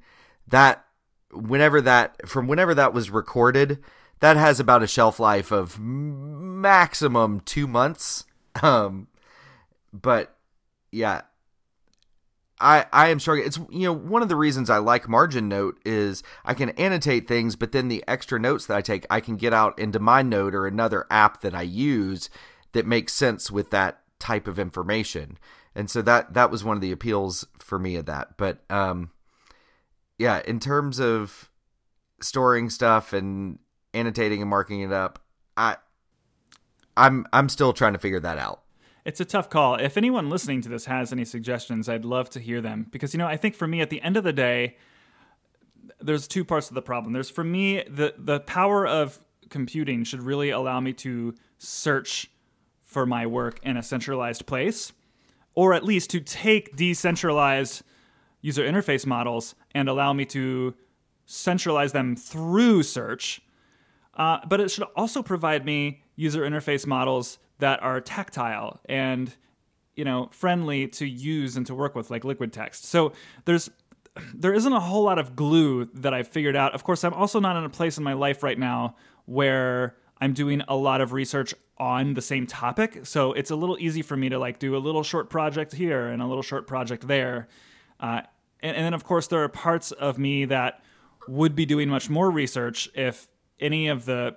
that 0.47 0.85
whenever 1.33 1.81
that 1.81 2.29
from 2.29 2.47
whenever 2.47 2.75
that 2.75 2.95
was 2.95 3.11
recorded, 3.11 3.81
that 4.21 4.37
has 4.37 4.61
about 4.61 4.83
a 4.83 4.87
shelf 4.87 5.19
life 5.19 5.51
of 5.51 5.79
maximum 5.79 7.41
two 7.41 7.67
months. 7.67 8.25
Um, 8.63 9.07
but 9.93 10.37
yeah, 10.91 11.23
I, 12.61 12.87
I 12.93 13.09
am 13.09 13.19
struggling. 13.19 13.47
It's 13.47 13.59
you 13.71 13.87
know 13.87 13.93
one 13.93 14.23
of 14.23 14.29
the 14.29 14.37
reasons 14.37 14.69
I 14.69 14.79
like 14.79 15.05
MarginNote 15.05 15.77
is 15.85 16.23
I 16.45 16.55
can 16.55 16.71
annotate 16.71 17.27
things, 17.27 17.57
but 17.57 17.73
then 17.73 17.89
the 17.89 18.05
extra 18.07 18.39
notes 18.39 18.67
that 18.67 18.77
I 18.77 18.83
take, 18.83 19.07
I 19.09 19.21
can 19.21 19.37
get 19.37 19.55
out 19.55 19.79
into 19.79 19.99
MindNode 19.99 20.53
or 20.53 20.67
another 20.67 21.07
app 21.11 21.41
that 21.41 21.55
I 21.55 21.63
use 21.63 22.29
that 22.73 22.87
makes 22.87 23.13
sense 23.13 23.51
with 23.51 23.71
that 23.71 24.03
type 24.19 24.47
of 24.47 24.59
information. 24.59 25.39
And 25.75 25.89
so 25.89 26.03
that 26.03 26.35
that 26.35 26.51
was 26.51 26.63
one 26.63 26.77
of 26.77 26.83
the 26.83 26.93
appeals 26.93 27.47
for 27.59 27.79
me 27.79 27.97
of 27.97 28.07
that. 28.07 28.37
But 28.37 28.59
um, 28.69 29.11
yeah, 30.19 30.43
in 30.45 30.61
terms 30.61 31.01
of 31.01 31.51
storing 32.21 32.69
stuff 32.69 33.15
and 33.15 33.59
annotating 33.95 34.41
and 34.41 34.51
marking 34.51 34.81
it 34.81 34.93
up, 34.93 35.19
I 35.57 35.77
I'm 36.97 37.27
I'm 37.33 37.49
still 37.49 37.73
trying 37.73 37.93
to 37.93 37.99
figure 37.99 38.21
that 38.21 38.39
out 38.39 38.63
it's 39.05 39.21
a 39.21 39.25
tough 39.25 39.49
call. 39.49 39.77
If 39.77 39.97
anyone 39.97 40.29
listening 40.29 40.61
to 40.63 40.69
this 40.69 40.85
has 40.87 41.13
any 41.13 41.25
suggestions, 41.25 41.89
I'd 41.89 42.05
love 42.05 42.31
to 42.31 42.41
hear 42.41 42.61
them 42.61 42.87
because 42.91 43.15
you 43.15 43.19
know 43.19 43.27
I 43.27 43.37
think 43.37 43.55
for 43.55 43.67
me 43.67 43.81
at 43.81 43.91
the 43.91 44.01
end 44.03 44.17
of 44.17 44.25
the 44.25 44.33
day, 44.33 44.77
there's 46.01 46.29
two 46.29 46.45
parts 46.45 46.69
of 46.69 46.75
the 46.75 46.83
problem. 46.83 47.13
There's 47.13 47.31
for 47.31 47.45
me 47.45 47.83
the 47.89 48.15
the 48.19 48.41
power 48.41 48.87
of 48.87 49.21
computing 49.49 50.05
should 50.05 50.23
really 50.23 50.51
allow 50.51 50.81
me 50.81 50.93
to 50.93 51.35
search 51.59 52.31
for 52.85 53.07
my 53.07 53.27
work 53.27 53.61
in 53.63 53.77
a 53.77 53.83
centralized 53.83 54.47
place, 54.47 54.93
or 55.55 55.75
at 55.75 55.85
least 55.85 56.11
to 56.11 56.21
take 56.21 56.77
decentralized 56.77 57.83
user 58.43 58.63
interface 58.63 59.07
models 59.07 59.55
and 59.73 59.89
allow 59.89 60.13
me 60.13 60.25
to 60.25 60.75
centralize 61.27 61.93
them 61.93 62.17
through 62.17 62.83
search. 62.83 63.41
Uh, 64.21 64.39
but 64.47 64.61
it 64.61 64.71
should 64.71 64.85
also 64.95 65.23
provide 65.23 65.65
me 65.65 66.03
user 66.15 66.43
interface 66.43 66.87
models 66.87 67.39
that 67.59 67.83
are 67.83 68.01
tactile 68.01 68.79
and 68.85 69.35
you 69.95 70.05
know 70.05 70.29
friendly 70.31 70.87
to 70.87 71.07
use 71.07 71.57
and 71.57 71.67
to 71.67 71.75
work 71.75 71.95
with 71.95 72.11
like 72.11 72.23
LiquidText 72.23 72.85
so 72.85 73.13
there's 73.47 73.71
there 74.35 74.53
isn't 74.53 74.73
a 74.73 74.81
whole 74.81 75.05
lot 75.05 75.19
of 75.19 75.37
glue 75.37 75.87
that 75.95 76.13
I've 76.13 76.29
figured 76.29 76.57
out. 76.57 76.75
Of 76.75 76.85
course, 76.85 77.05
I'm 77.05 77.15
also 77.15 77.41
not 77.41 77.57
in 77.57 77.65
a 77.65 77.71
place 77.71 77.97
in 77.97 78.05
my 78.05 78.13
life 78.13 78.43
right 78.43 78.59
now 78.59 78.97
where 79.27 79.97
I'm 80.21 80.33
doing 80.33 80.63
a 80.69 80.77
lot 80.77 81.01
of 81.01 81.13
research 81.13 81.55
on 81.79 82.15
the 82.15 82.23
same 82.23 82.47
topic. 82.47 83.07
So 83.07 83.33
it's 83.33 83.51
a 83.51 83.57
little 83.57 83.79
easy 83.79 84.03
for 84.03 84.17
me 84.17 84.29
to 84.29 84.39
like 84.39 84.59
do 84.59 84.77
a 84.77 84.79
little 84.79 85.03
short 85.03 85.31
project 85.31 85.73
here 85.73 86.09
and 86.09 86.21
a 86.21 86.27
little 86.27 86.43
short 86.43 86.67
project 86.67 87.07
there. 87.07 87.49
Uh, 87.99 88.23
and, 88.61 88.77
and 88.77 88.85
then, 88.85 88.95
of 88.95 89.05
course, 89.05 89.29
there 89.29 89.43
are 89.43 89.49
parts 89.49 89.93
of 89.93 90.19
me 90.19 90.45
that 90.47 90.83
would 91.29 91.55
be 91.55 91.65
doing 91.65 91.89
much 91.89 92.11
more 92.11 92.31
research 92.31 92.91
if 92.95 93.29
any 93.61 93.89
of 93.89 94.05
the 94.05 94.37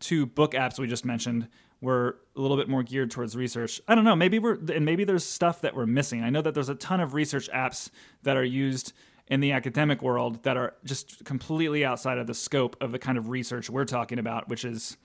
two 0.00 0.26
book 0.26 0.52
apps 0.52 0.78
we 0.78 0.86
just 0.86 1.04
mentioned 1.04 1.48
were 1.80 2.18
a 2.36 2.40
little 2.40 2.56
bit 2.56 2.68
more 2.68 2.82
geared 2.82 3.10
towards 3.10 3.36
research. 3.36 3.80
I 3.86 3.94
don't 3.94 4.04
know, 4.04 4.16
maybe 4.16 4.38
we're 4.38 4.58
and 4.72 4.84
maybe 4.84 5.04
there's 5.04 5.24
stuff 5.24 5.60
that 5.60 5.76
we're 5.76 5.86
missing. 5.86 6.22
I 6.22 6.30
know 6.30 6.42
that 6.42 6.54
there's 6.54 6.68
a 6.68 6.74
ton 6.74 7.00
of 7.00 7.14
research 7.14 7.48
apps 7.50 7.90
that 8.22 8.36
are 8.36 8.44
used 8.44 8.92
in 9.28 9.40
the 9.40 9.52
academic 9.52 10.02
world 10.02 10.42
that 10.42 10.56
are 10.56 10.74
just 10.84 11.24
completely 11.24 11.84
outside 11.84 12.18
of 12.18 12.26
the 12.26 12.34
scope 12.34 12.76
of 12.80 12.92
the 12.92 12.98
kind 12.98 13.18
of 13.18 13.28
research 13.28 13.68
we're 13.68 13.84
talking 13.84 14.18
about, 14.18 14.48
which 14.48 14.64
is 14.64 14.96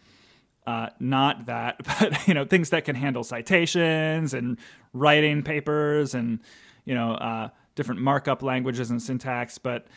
uh, 0.65 0.87
not 0.99 1.45
that, 1.45 1.81
but 1.99 2.27
you 2.27 2.33
know 2.33 2.45
things 2.45 2.69
that 2.71 2.85
can 2.85 2.95
handle 2.95 3.23
citations 3.23 4.33
and 4.33 4.57
writing 4.93 5.43
papers 5.43 6.15
and 6.15 6.39
you 6.85 6.95
know 6.95 7.13
uh, 7.13 7.49
different 7.75 8.01
markup 8.01 8.41
languages 8.41 8.89
and 8.89 9.01
syntax. 9.01 9.57
But 9.57 9.87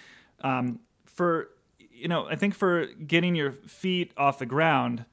um, 0.40 0.80
for 1.06 1.50
you 1.96 2.09
know, 2.09 2.26
I 2.26 2.37
think 2.37 2.54
for 2.54 2.87
getting 2.87 3.35
your 3.35 3.52
feet 3.52 4.12
off 4.16 4.38
the 4.38 4.46
ground, 4.46 5.04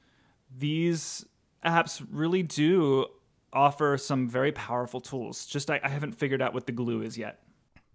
these 0.56 1.26
apps 1.66 2.06
really 2.12 2.44
do 2.44 3.08
offer 3.52 3.98
some 3.98 4.28
very 4.28 4.52
powerful 4.52 5.00
tools. 5.00 5.46
Just 5.46 5.70
I, 5.70 5.80
I 5.84 5.90
haven't 5.90 6.14
figured 6.14 6.42
out 6.42 6.54
what 6.54 6.66
the 6.66 6.72
glue 6.72 7.02
is 7.02 7.18
yet. 7.18 7.40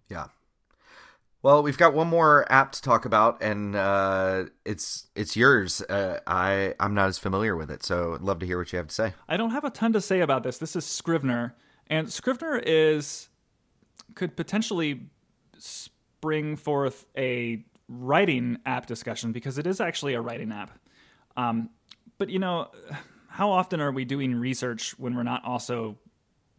Yeah. 0.09 0.27
Well, 1.41 1.63
we've 1.63 1.77
got 1.77 1.93
one 1.93 2.07
more 2.07 2.45
app 2.51 2.73
to 2.73 2.81
talk 2.81 3.05
about, 3.05 3.41
and 3.41 3.73
uh, 3.73 4.45
it's 4.65 5.07
it's 5.15 5.37
yours. 5.37 5.81
Uh, 5.81 6.19
I 6.27 6.73
I'm 6.79 6.93
not 6.93 7.07
as 7.07 7.17
familiar 7.17 7.55
with 7.55 7.71
it, 7.71 7.81
so 7.83 8.15
I'd 8.15 8.21
love 8.21 8.39
to 8.39 8.45
hear 8.45 8.57
what 8.57 8.73
you 8.73 8.77
have 8.77 8.87
to 8.87 8.93
say. 8.93 9.13
I 9.27 9.37
don't 9.37 9.51
have 9.51 9.63
a 9.63 9.69
ton 9.69 9.93
to 9.93 10.01
say 10.01 10.19
about 10.19 10.43
this. 10.43 10.57
This 10.57 10.75
is 10.75 10.85
Scrivener, 10.85 11.55
and 11.87 12.11
Scrivener 12.11 12.57
is 12.57 13.29
could 14.15 14.35
potentially 14.35 15.07
spring 15.57 16.57
forth 16.57 17.05
a 17.15 17.63
writing 17.89 18.59
app 18.65 18.85
discussion 18.85 19.31
because 19.31 19.57
it 19.57 19.67
is 19.67 19.81
actually 19.81 20.13
a 20.13 20.21
writing 20.21 20.51
app. 20.51 20.71
Um, 21.35 21.71
but 22.17 22.29
you 22.29 22.39
know, 22.39 22.69
how 23.27 23.49
often 23.51 23.81
are 23.81 23.91
we 23.91 24.05
doing 24.05 24.35
research 24.35 24.97
when 24.99 25.15
we're 25.15 25.23
not 25.23 25.43
also 25.43 25.97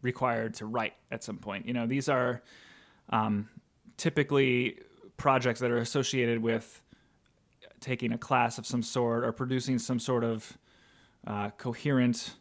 required 0.01 0.55
to 0.55 0.65
write 0.65 0.93
at 1.09 1.23
some 1.23 1.37
point? 1.37 1.65
You 1.65 1.73
know, 1.73 1.87
these 1.87 2.09
are 2.09 2.41
um, 3.09 3.49
typically 3.97 4.79
projects 5.17 5.61
that 5.61 5.71
are 5.71 5.77
associated 5.77 6.41
with 6.41 6.81
taking 7.79 8.11
a 8.11 8.17
class 8.17 8.57
of 8.57 8.65
some 8.65 8.83
sort 8.83 9.23
or 9.23 9.31
producing 9.31 9.79
some 9.79 9.99
sort 9.99 10.23
of 10.23 10.57
uh, 11.25 11.49
coherent 11.51 12.35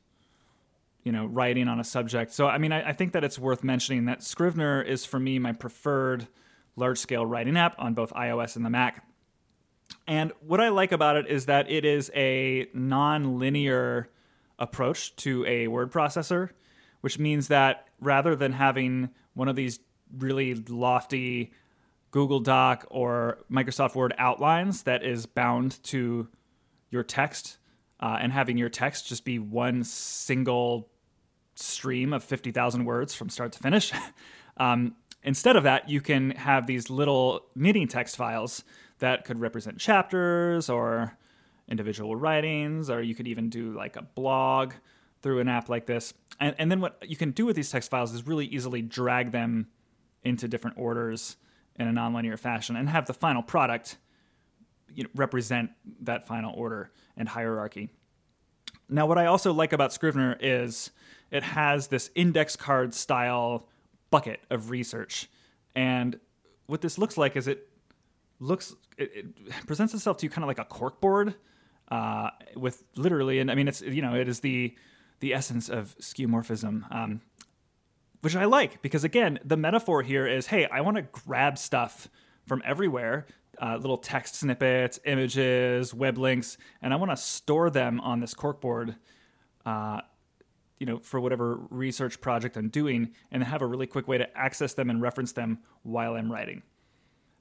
you 1.04 1.12
know 1.12 1.26
writing 1.26 1.66
on 1.66 1.80
a 1.80 1.84
subject 1.84 2.32
so 2.32 2.46
i 2.46 2.58
mean 2.58 2.72
I, 2.72 2.90
I, 2.90 2.92
think 2.92 3.12
that 3.12 3.24
it's 3.24 3.38
worth 3.38 3.64
mentioning 3.64 4.04
that 4.04 4.22
scrivener 4.22 4.82
is 4.82 5.04
for 5.06 5.18
me 5.18 5.38
my 5.38 5.52
preferred 5.52 6.28
large 6.76 6.98
scale 6.98 7.24
writing 7.24 7.56
app 7.56 7.74
on 7.78 7.94
both 7.94 8.12
ios 8.12 8.56
and 8.56 8.64
the 8.64 8.70
mac 8.70 9.06
and 10.06 10.32
what 10.40 10.60
i 10.60 10.68
like 10.68 10.92
about 10.92 11.16
it 11.16 11.26
is 11.26 11.46
that 11.46 11.70
it 11.70 11.84
is 11.84 12.10
a 12.14 12.66
non-linear 12.74 14.08
approach 14.58 15.14
to 15.16 15.44
a 15.46 15.68
word 15.68 15.90
processor 15.92 16.50
which 17.00 17.18
means 17.18 17.48
that 17.48 17.88
rather 18.00 18.36
than 18.36 18.52
having 18.52 19.10
one 19.34 19.48
of 19.48 19.56
these 19.56 19.78
really 20.18 20.54
lofty 20.54 21.52
Google 22.10 22.40
Doc 22.40 22.86
or 22.90 23.38
Microsoft 23.50 23.94
Word 23.94 24.14
outlines 24.18 24.82
that 24.84 25.04
is 25.04 25.26
bound 25.26 25.82
to 25.84 26.28
your 26.90 27.02
text 27.02 27.58
uh, 28.00 28.18
and 28.20 28.32
having 28.32 28.56
your 28.56 28.68
text 28.68 29.06
just 29.08 29.24
be 29.24 29.38
one 29.38 29.84
single 29.84 30.88
stream 31.54 32.12
of 32.12 32.24
50,000 32.24 32.84
words 32.84 33.14
from 33.14 33.28
start 33.28 33.52
to 33.52 33.58
finish. 33.58 33.92
um, 34.56 34.96
instead 35.22 35.56
of 35.56 35.64
that, 35.64 35.88
you 35.88 36.00
can 36.00 36.30
have 36.32 36.66
these 36.66 36.90
little 36.90 37.46
knitting 37.54 37.88
text 37.88 38.16
files 38.16 38.64
that 38.98 39.24
could 39.24 39.40
represent 39.40 39.78
chapters 39.78 40.68
or 40.68 41.16
individual 41.68 42.16
writings, 42.16 42.90
or 42.90 43.00
you 43.00 43.14
could 43.14 43.28
even 43.28 43.48
do 43.48 43.72
like 43.72 43.96
a 43.96 44.02
blog 44.02 44.72
through 45.22 45.40
an 45.40 45.48
app 45.48 45.68
like 45.68 45.86
this. 45.86 46.14
And, 46.38 46.54
and 46.58 46.70
then 46.70 46.80
what 46.80 47.02
you 47.06 47.16
can 47.16 47.30
do 47.30 47.46
with 47.46 47.56
these 47.56 47.70
text 47.70 47.90
files 47.90 48.12
is 48.12 48.26
really 48.26 48.46
easily 48.46 48.82
drag 48.82 49.32
them 49.32 49.68
into 50.22 50.48
different 50.48 50.78
orders 50.78 51.36
in 51.76 51.86
a 51.86 51.92
nonlinear 51.92 52.38
fashion 52.38 52.76
and 52.76 52.88
have 52.88 53.06
the 53.06 53.14
final 53.14 53.42
product 53.42 53.96
you 54.94 55.04
know, 55.04 55.10
represent 55.14 55.70
that 56.02 56.26
final 56.26 56.54
order 56.54 56.90
and 57.16 57.28
hierarchy. 57.28 57.90
Now, 58.88 59.06
what 59.06 59.18
I 59.18 59.26
also 59.26 59.52
like 59.52 59.72
about 59.72 59.92
Scrivener 59.92 60.36
is 60.40 60.90
it 61.30 61.42
has 61.42 61.88
this 61.88 62.10
index 62.14 62.56
card 62.56 62.92
style 62.92 63.68
bucket 64.10 64.40
of 64.50 64.70
research. 64.70 65.28
And 65.74 66.18
what 66.66 66.80
this 66.80 66.98
looks 66.98 67.16
like 67.16 67.36
is 67.36 67.48
it 67.48 67.68
looks, 68.38 68.74
it, 68.98 69.12
it 69.14 69.66
presents 69.66 69.94
itself 69.94 70.18
to 70.18 70.26
you 70.26 70.30
kind 70.30 70.44
of 70.44 70.48
like 70.48 70.58
a 70.58 70.64
corkboard 70.64 71.34
uh, 71.90 72.30
with 72.56 72.84
literally, 72.96 73.38
and 73.38 73.50
I 73.50 73.54
mean, 73.54 73.68
it's, 73.68 73.80
you 73.82 74.02
know, 74.02 74.14
it 74.14 74.28
is 74.28 74.40
the, 74.40 74.74
the 75.20 75.34
essence 75.34 75.68
of 75.68 75.96
skeuomorphism. 75.98 76.92
Um, 76.94 77.20
which 78.20 78.36
I 78.36 78.44
like 78.44 78.82
because 78.82 79.04
again, 79.04 79.38
the 79.44 79.56
metaphor 79.56 80.02
here 80.02 80.26
is, 80.26 80.46
hey, 80.46 80.66
I 80.66 80.82
want 80.82 80.96
to 80.96 81.02
grab 81.02 81.58
stuff 81.58 82.08
from 82.46 82.62
everywhere, 82.64 83.26
uh, 83.60 83.76
little 83.76 83.98
text 83.98 84.36
snippets, 84.36 84.98
images, 85.04 85.94
web 85.94 86.18
links, 86.18 86.58
and 86.82 86.92
I 86.92 86.96
want 86.96 87.10
to 87.10 87.16
store 87.16 87.70
them 87.70 88.00
on 88.00 88.20
this 88.20 88.34
corkboard. 88.34 88.96
Uh, 89.64 90.00
you 90.80 90.86
know, 90.86 90.98
for 90.98 91.20
whatever 91.20 91.60
research 91.70 92.20
project 92.20 92.56
I'm 92.56 92.68
doing, 92.70 93.12
and 93.30 93.44
have 93.44 93.62
a 93.62 93.66
really 93.66 93.86
quick 93.86 94.08
way 94.08 94.18
to 94.18 94.36
access 94.36 94.74
them 94.74 94.90
and 94.90 95.00
reference 95.00 95.32
them 95.32 95.60
while 95.82 96.14
I'm 96.14 96.32
writing. 96.32 96.62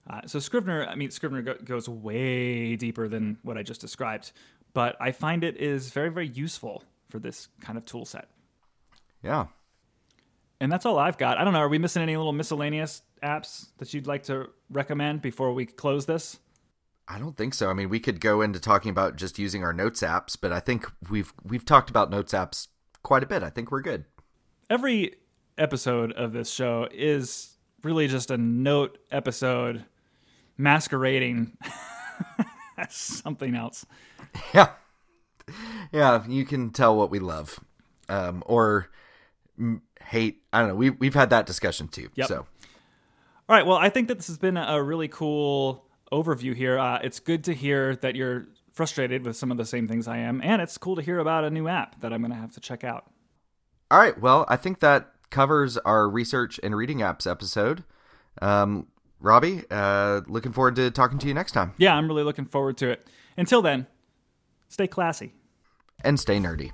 Uh, 0.08 0.21
so 0.28 0.39
Scrivener, 0.39 0.86
I 0.86 0.95
mean, 0.95 1.10
Scrivener 1.10 1.41
go- 1.41 1.58
goes 1.63 1.89
way 1.89 2.75
deeper 2.75 3.08
than 3.08 3.38
what 3.41 3.58
I 3.58 3.63
just 3.63 3.82
described, 3.82 4.32
but 4.73 4.95
I 4.99 5.12
find 5.12 5.43
it 5.43 5.58
is 5.58 5.89
very, 5.89 6.10
very 6.10 6.28
useful 6.28 6.84
for 7.10 7.17
this 7.17 7.47
kind 7.62 7.78
of 7.78 7.86
tool 7.86 8.06
set. 8.06 8.28
Yeah, 9.23 9.47
and 10.60 10.71
that's 10.71 10.86
all 10.86 10.99
I've 10.99 11.17
got. 11.17 11.38
I 11.38 11.43
don't 11.43 11.54
know. 11.54 11.60
Are 11.60 11.69
we 11.69 11.78
missing 11.78 12.02
any 12.04 12.17
little 12.17 12.34
miscellaneous 12.34 13.02
apps 13.23 13.67
that 13.78 13.93
you'd 13.93 14.08
like 14.08 14.23
to 14.23 14.49
recommend 14.69 15.21
before 15.21 15.54
we 15.54 15.65
close 15.65 16.06
this? 16.06 16.39
I 17.08 17.17
don't 17.17 17.36
think 17.36 17.54
so. 17.54 17.69
I 17.69 17.73
mean, 17.73 17.89
we 17.89 17.99
could 17.99 18.19
go 18.19 18.41
into 18.41 18.60
talking 18.60 18.91
about 18.91 19.15
just 19.15 19.39
using 19.39 19.63
our 19.63 19.73
notes 19.73 20.02
apps, 20.02 20.38
but 20.39 20.52
I 20.52 20.60
think 20.60 20.86
we've 21.10 21.34
we've 21.43 21.65
talked 21.65 21.89
about 21.89 22.12
notes 22.12 22.34
apps 22.34 22.67
quite 23.03 23.23
a 23.23 23.27
bit. 23.27 23.43
I 23.43 23.49
think 23.49 23.71
we're 23.71 23.81
good. 23.81 24.05
Every 24.69 25.15
episode 25.57 26.12
of 26.13 26.33
this 26.33 26.49
show 26.49 26.88
is 26.91 27.57
really 27.83 28.07
just 28.07 28.31
a 28.31 28.38
note 28.38 28.97
episode 29.12 29.85
masquerading 30.57 31.57
as 32.77 32.93
something 32.93 33.55
else. 33.55 33.85
Yeah. 34.53 34.69
Yeah, 35.91 36.23
you 36.27 36.45
can 36.45 36.69
tell 36.69 36.95
what 36.95 37.09
we 37.09 37.19
love. 37.19 37.59
Um, 38.07 38.43
or 38.45 38.89
hate. 40.01 40.41
I 40.51 40.59
don't 40.59 40.69
know. 40.69 40.75
We 40.75 40.89
we've 40.91 41.13
had 41.13 41.29
that 41.31 41.45
discussion 41.45 41.88
too. 41.88 42.09
Yep. 42.15 42.27
So, 42.27 42.38
all 42.38 42.45
right. 43.47 43.65
Well, 43.65 43.77
I 43.77 43.89
think 43.89 44.07
that 44.07 44.17
this 44.17 44.27
has 44.27 44.38
been 44.38 44.57
a 44.57 44.81
really 44.81 45.07
cool 45.07 45.85
overview 46.12 46.55
here. 46.55 46.77
Uh, 46.77 46.99
it's 47.03 47.19
good 47.19 47.43
to 47.45 47.53
hear 47.53 47.95
that 47.97 48.15
you're 48.15 48.47
frustrated 48.79 49.25
with 49.25 49.35
some 49.35 49.51
of 49.51 49.57
the 49.57 49.65
same 49.65 49.89
things 49.89 50.07
I 50.07 50.19
am, 50.19 50.39
and 50.41 50.61
it's 50.61 50.77
cool 50.77 50.95
to 50.95 51.01
hear 51.01 51.19
about 51.19 51.43
a 51.43 51.49
new 51.49 51.67
app 51.67 51.99
that 51.99 52.13
I'm 52.13 52.21
going 52.21 52.31
to 52.31 52.37
have 52.37 52.53
to 52.53 52.61
check 52.61 52.85
out. 52.85 53.11
All 53.91 53.99
right. 53.99 54.17
Well, 54.17 54.45
I 54.47 54.56
think 54.56 54.79
that 54.79 55.12
covers 55.29 55.77
our 55.79 56.08
research 56.08 56.62
and 56.63 56.73
reading 56.73 56.99
apps 56.99 57.29
episode. 57.29 57.83
Um, 58.41 58.87
Robby, 59.19 59.63
uh, 59.69 60.21
looking 60.27 60.54
forward 60.54 60.77
to 60.77 60.91
talking 60.91 61.19
to 61.19 61.27
you 61.27 61.33
next 61.33 61.51
time. 61.51 61.73
Yeah, 61.77 61.93
I'm 61.93 62.08
really 62.08 62.23
looking 62.23 62.45
forward 62.45 62.77
to 62.77 62.89
it. 62.89 63.06
Until 63.35 63.62
then, 63.62 63.85
stay 64.69 64.87
classy 64.87 65.33
and 66.01 66.17
stay 66.17 66.37
nerdy. 66.39 66.73